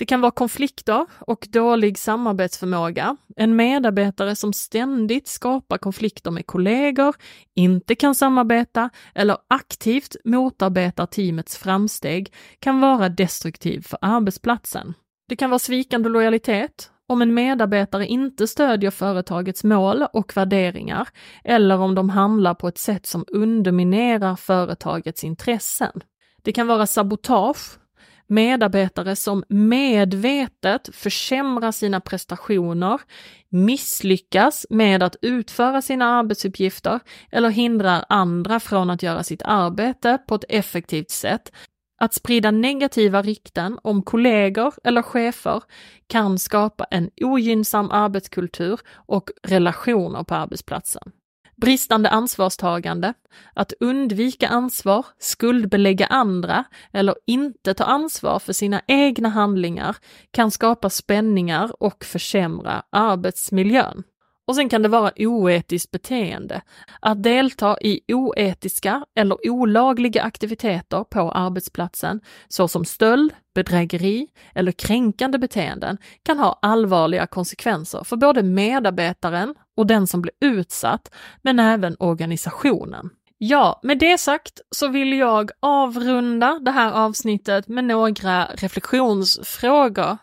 Det 0.01 0.05
kan 0.05 0.21
vara 0.21 0.31
konflikter 0.31 1.05
och 1.19 1.47
dålig 1.49 1.97
samarbetsförmåga. 1.97 3.17
En 3.35 3.55
medarbetare 3.55 4.35
som 4.35 4.53
ständigt 4.53 5.27
skapar 5.27 5.77
konflikter 5.77 6.31
med 6.31 6.47
kollegor, 6.47 7.15
inte 7.55 7.95
kan 7.95 8.15
samarbeta 8.15 8.89
eller 9.15 9.37
aktivt 9.47 10.15
motarbetar 10.25 11.05
teamets 11.05 11.57
framsteg 11.57 12.33
kan 12.59 12.79
vara 12.81 13.09
destruktiv 13.09 13.81
för 13.81 13.99
arbetsplatsen. 14.01 14.93
Det 15.29 15.35
kan 15.35 15.49
vara 15.49 15.59
svikande 15.59 16.09
lojalitet, 16.09 16.91
om 17.07 17.21
en 17.21 17.33
medarbetare 17.33 18.07
inte 18.07 18.47
stödjer 18.47 18.91
företagets 18.91 19.63
mål 19.63 20.05
och 20.13 20.37
värderingar 20.37 21.07
eller 21.43 21.77
om 21.79 21.95
de 21.95 22.09
handlar 22.09 22.53
på 22.53 22.67
ett 22.67 22.77
sätt 22.77 23.05
som 23.05 23.25
underminerar 23.27 24.35
företagets 24.35 25.23
intressen. 25.23 26.01
Det 26.43 26.51
kan 26.51 26.67
vara 26.67 26.87
sabotage 26.87 27.80
medarbetare 28.31 29.15
som 29.15 29.43
medvetet 29.49 30.89
försämrar 30.95 31.71
sina 31.71 31.99
prestationer, 31.99 33.01
misslyckas 33.49 34.65
med 34.69 35.03
att 35.03 35.15
utföra 35.21 35.81
sina 35.81 36.05
arbetsuppgifter 36.05 36.99
eller 37.31 37.49
hindrar 37.49 38.05
andra 38.09 38.59
från 38.59 38.89
att 38.89 39.03
göra 39.03 39.23
sitt 39.23 39.41
arbete 39.45 40.17
på 40.27 40.35
ett 40.35 40.45
effektivt 40.49 41.09
sätt. 41.09 41.51
Att 42.01 42.13
sprida 42.13 42.51
negativa 42.51 43.21
rykten 43.21 43.79
om 43.83 44.03
kollegor 44.03 44.73
eller 44.83 45.01
chefer 45.01 45.61
kan 46.07 46.39
skapa 46.39 46.83
en 46.83 47.09
ogynnsam 47.21 47.91
arbetskultur 47.91 48.79
och 48.93 49.29
relationer 49.43 50.23
på 50.23 50.35
arbetsplatsen 50.35 51.11
bristande 51.61 52.09
ansvarstagande, 52.09 53.13
att 53.53 53.73
undvika 53.79 54.47
ansvar, 54.47 55.05
skuldbelägga 55.19 56.05
andra 56.05 56.63
eller 56.93 57.15
inte 57.27 57.73
ta 57.73 57.83
ansvar 57.83 58.39
för 58.39 58.53
sina 58.53 58.81
egna 58.87 59.29
handlingar 59.29 59.95
kan 60.31 60.51
skapa 60.51 60.89
spänningar 60.89 61.83
och 61.83 62.05
försämra 62.05 62.83
arbetsmiljön. 62.89 64.03
Och 64.51 64.55
sen 64.55 64.69
kan 64.69 64.81
det 64.81 64.89
vara 64.89 65.11
oetiskt 65.17 65.91
beteende. 65.91 66.61
Att 66.99 67.23
delta 67.23 67.77
i 67.81 68.01
oetiska 68.13 69.05
eller 69.15 69.49
olagliga 69.49 70.23
aktiviteter 70.23 71.03
på 71.03 71.31
arbetsplatsen, 71.31 72.21
såsom 72.47 72.85
stöld, 72.85 73.33
bedrägeri 73.55 74.27
eller 74.55 74.71
kränkande 74.71 75.37
beteenden, 75.37 75.97
kan 76.23 76.39
ha 76.39 76.59
allvarliga 76.61 77.27
konsekvenser 77.27 78.03
för 78.03 78.17
både 78.17 78.43
medarbetaren 78.43 79.55
och 79.77 79.87
den 79.87 80.07
som 80.07 80.21
blir 80.21 80.33
utsatt, 80.41 81.11
men 81.41 81.59
även 81.59 81.95
organisationen. 81.99 83.09
Ja, 83.37 83.79
med 83.83 83.99
det 83.99 84.17
sagt 84.17 84.61
så 84.71 84.87
vill 84.87 85.13
jag 85.13 85.51
avrunda 85.59 86.59
det 86.59 86.71
här 86.71 86.91
avsnittet 86.91 87.67
med 87.67 87.83
några 87.83 88.45
reflektionsfrågor 88.45 90.17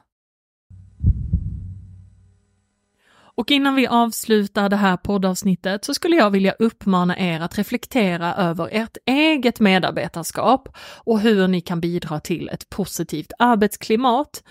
Och 3.39 3.51
innan 3.51 3.75
vi 3.75 3.87
avslutar 3.87 4.69
det 4.69 4.77
här 4.77 4.97
poddavsnittet 4.97 5.85
så 5.85 5.95
skulle 5.95 6.17
jag 6.17 6.31
vilja 6.31 6.55
uppmana 6.59 7.19
er 7.19 7.41
att 7.41 7.59
reflektera 7.59 8.35
över 8.35 8.69
ert 8.73 8.97
eget 9.07 9.61
medarbetarskap 9.61 10.69
och 11.05 11.21
hur 11.21 11.49
ni 11.49 11.61
kan 11.61 11.81
bidra 11.81 12.21
till 12.21 12.49
ett 12.49 12.71
positivt 12.71 13.33
arbetsklimat. 13.39 14.43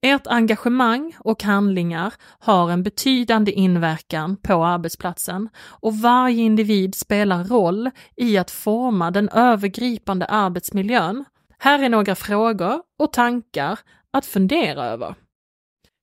Ert 0.00 0.26
engagemang 0.26 1.16
och 1.18 1.42
handlingar 1.42 2.14
har 2.38 2.70
en 2.70 2.82
betydande 2.82 3.52
inverkan 3.52 4.36
på 4.36 4.64
arbetsplatsen 4.64 5.48
och 5.58 5.98
varje 5.98 6.42
individ 6.42 6.94
spelar 6.94 7.44
roll 7.44 7.90
i 8.16 8.38
att 8.38 8.50
forma 8.50 9.10
den 9.10 9.28
övergripande 9.28 10.26
arbetsmiljön. 10.26 11.24
Här 11.58 11.82
är 11.82 11.88
några 11.88 12.14
frågor 12.14 12.82
och 12.98 13.12
tankar 13.12 13.78
att 14.10 14.26
fundera 14.26 14.84
över. 14.84 15.14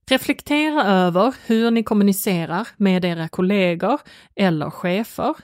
Reflektera 0.09 0.83
över 0.83 1.35
hur 1.45 1.71
ni 1.71 1.83
kommunicerar 1.83 2.67
med 2.77 3.05
era 3.05 3.27
kollegor 3.27 3.99
eller 4.35 4.69
chefer. 4.69 5.35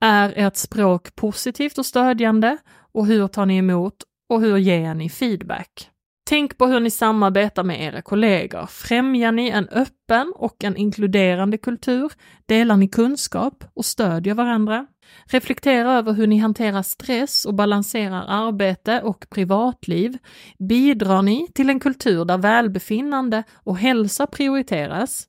Är 0.00 0.32
ert 0.36 0.56
språk 0.56 1.14
positivt 1.14 1.78
och 1.78 1.86
stödjande? 1.86 2.58
Och 2.92 3.06
hur 3.06 3.28
tar 3.28 3.46
ni 3.46 3.56
emot 3.56 3.94
och 4.28 4.40
hur 4.40 4.56
ger 4.56 4.94
ni 4.94 5.08
feedback? 5.08 5.90
Tänk 6.28 6.58
på 6.58 6.66
hur 6.66 6.80
ni 6.80 6.90
samarbetar 6.90 7.62
med 7.62 7.82
era 7.82 8.02
kollegor. 8.02 8.66
Främjar 8.66 9.32
ni 9.32 9.48
en 9.48 9.68
öppen 9.68 10.32
och 10.36 10.64
en 10.64 10.76
inkluderande 10.76 11.58
kultur? 11.58 12.12
Delar 12.46 12.76
ni 12.76 12.88
kunskap 12.88 13.64
och 13.74 13.84
stödjer 13.84 14.34
varandra? 14.34 14.86
Reflektera 15.26 15.92
över 15.92 16.12
hur 16.12 16.26
ni 16.26 16.38
hanterar 16.38 16.82
stress 16.82 17.44
och 17.44 17.54
balanserar 17.54 18.24
arbete 18.28 19.00
och 19.02 19.26
privatliv. 19.30 20.18
Bidrar 20.58 21.22
ni 21.22 21.48
till 21.54 21.70
en 21.70 21.80
kultur 21.80 22.24
där 22.24 22.38
välbefinnande 22.38 23.42
och 23.54 23.78
hälsa 23.78 24.26
prioriteras? 24.26 25.26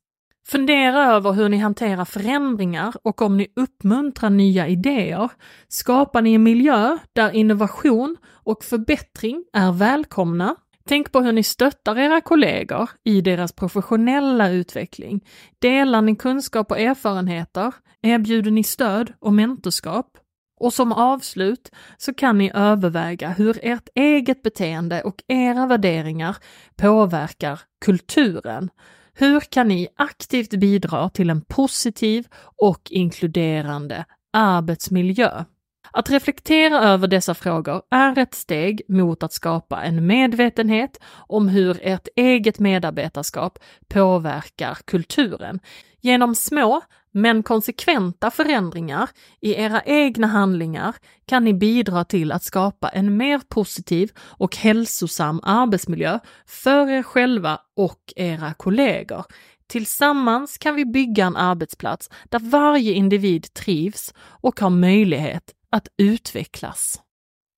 Fundera 0.48 1.06
över 1.06 1.32
hur 1.32 1.50
ni 1.50 1.58
hanterar 1.58 2.06
förändringar 2.06 2.94
och 3.04 3.22
om 3.22 3.38
ni 3.38 3.48
uppmuntrar 3.56 4.30
nya 4.30 4.68
idéer. 4.68 5.30
Skapar 5.68 6.22
ni 6.22 6.34
en 6.34 6.44
miljö 6.44 6.98
där 7.14 7.32
innovation 7.32 8.18
och 8.32 8.64
förbättring 8.64 9.44
är 9.54 9.72
välkomna? 9.72 10.56
Tänk 10.90 11.12
på 11.12 11.22
hur 11.22 11.32
ni 11.32 11.44
stöttar 11.44 12.00
era 12.00 12.22
kollegor 12.22 12.90
i 13.04 13.22
deras 13.22 13.54
professionella 13.54 14.50
utveckling. 14.50 15.26
Delar 15.60 16.02
ni 16.02 16.16
kunskap 16.16 16.72
och 16.72 16.80
erfarenheter? 16.80 17.74
Erbjuder 18.02 18.52
ni 18.52 18.64
stöd 18.64 19.14
och 19.20 19.34
mentorskap? 19.34 20.18
Och 20.60 20.74
som 20.74 20.92
avslut 20.92 21.72
så 21.98 22.14
kan 22.14 22.38
ni 22.38 22.52
överväga 22.54 23.30
hur 23.30 23.60
ert 23.62 23.90
eget 23.96 24.42
beteende 24.42 25.02
och 25.02 25.24
era 25.28 25.66
värderingar 25.66 26.38
påverkar 26.76 27.60
kulturen. 27.86 28.70
Hur 29.14 29.40
kan 29.40 29.68
ni 29.68 29.88
aktivt 29.96 30.52
bidra 30.52 31.10
till 31.10 31.30
en 31.30 31.42
positiv 31.42 32.28
och 32.62 32.82
inkluderande 32.92 34.06
arbetsmiljö? 34.34 35.46
Att 35.92 36.10
reflektera 36.10 36.80
över 36.80 37.08
dessa 37.08 37.34
frågor 37.34 37.82
är 37.92 38.18
ett 38.18 38.34
steg 38.34 38.82
mot 38.88 39.24
att 39.24 39.34
skapa 39.34 39.84
en 39.84 40.08
medvetenhet 40.08 41.00
om 41.28 41.48
hur 41.48 41.80
ert 41.82 42.08
eget 42.16 42.60
medarbetarskap 42.60 43.60
påverkar 43.88 44.78
kulturen. 44.86 45.60
Genom 46.02 46.36
små 46.36 46.82
men 47.12 47.44
konsekventa 47.44 48.32
förändringar 48.32 49.10
i 49.42 49.54
era 49.54 49.82
egna 49.82 50.28
handlingar 50.28 50.96
kan 51.28 51.44
ni 51.44 51.54
bidra 51.54 52.06
till 52.06 52.32
att 52.32 52.44
skapa 52.44 52.90
en 52.90 53.18
mer 53.18 53.42
positiv 53.50 54.12
och 54.20 54.56
hälsosam 54.56 55.40
arbetsmiljö 55.44 56.20
för 56.46 56.90
er 56.90 57.04
själva 57.04 57.60
och 57.76 58.14
era 58.16 58.54
kollegor. 58.54 59.26
Tillsammans 59.68 60.58
kan 60.58 60.76
vi 60.76 60.86
bygga 60.86 61.26
en 61.26 61.36
arbetsplats 61.36 62.10
där 62.30 62.40
varje 62.40 62.94
individ 62.94 63.54
trivs 63.54 64.14
och 64.20 64.60
har 64.60 64.70
möjlighet 64.70 65.54
att 65.72 65.88
utvecklas. 65.98 67.02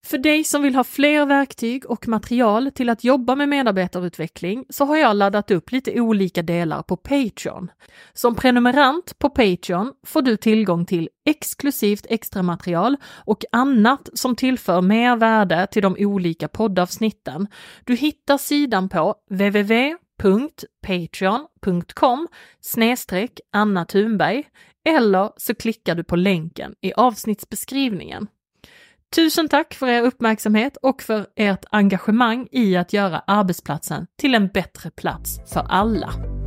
För 0.05 0.17
dig 0.17 0.43
som 0.43 0.61
vill 0.61 0.75
ha 0.75 0.83
fler 0.83 1.25
verktyg 1.25 1.89
och 1.89 2.07
material 2.07 2.71
till 2.75 2.89
att 2.89 3.03
jobba 3.03 3.35
med 3.35 3.49
medarbetarutveckling 3.49 4.65
så 4.69 4.85
har 4.85 4.97
jag 4.97 5.15
laddat 5.15 5.51
upp 5.51 5.71
lite 5.71 6.01
olika 6.01 6.41
delar 6.41 6.83
på 6.83 6.97
Patreon. 6.97 7.71
Som 8.13 8.35
prenumerant 8.35 9.19
på 9.19 9.29
Patreon 9.29 9.93
får 10.05 10.21
du 10.21 10.37
tillgång 10.37 10.85
till 10.85 11.09
exklusivt 11.25 12.05
extra 12.09 12.43
material 12.43 12.97
och 13.25 13.43
annat 13.51 14.09
som 14.13 14.35
tillför 14.35 14.81
mer 14.81 15.15
värde 15.15 15.67
till 15.71 15.81
de 15.81 15.95
olika 15.99 16.47
poddavsnitten. 16.47 17.47
Du 17.83 17.95
hittar 17.95 18.37
sidan 18.37 18.89
på 18.89 19.15
www.patreon.com 19.29 22.27
Anna 23.51 23.85
Thunberg 23.85 24.43
eller 24.89 25.31
så 25.37 25.55
klickar 25.55 25.95
du 25.95 26.03
på 26.03 26.15
länken 26.15 26.75
i 26.81 26.93
avsnittsbeskrivningen. 26.93 28.27
Tusen 29.15 29.47
tack 29.47 29.73
för 29.73 29.87
er 29.87 30.01
uppmärksamhet 30.01 30.77
och 30.77 31.01
för 31.01 31.25
ert 31.35 31.65
engagemang 31.71 32.47
i 32.51 32.77
att 32.77 32.93
göra 32.93 33.19
arbetsplatsen 33.27 34.07
till 34.17 34.35
en 34.35 34.47
bättre 34.47 34.91
plats 34.91 35.39
för 35.53 35.65
alla. 35.69 36.40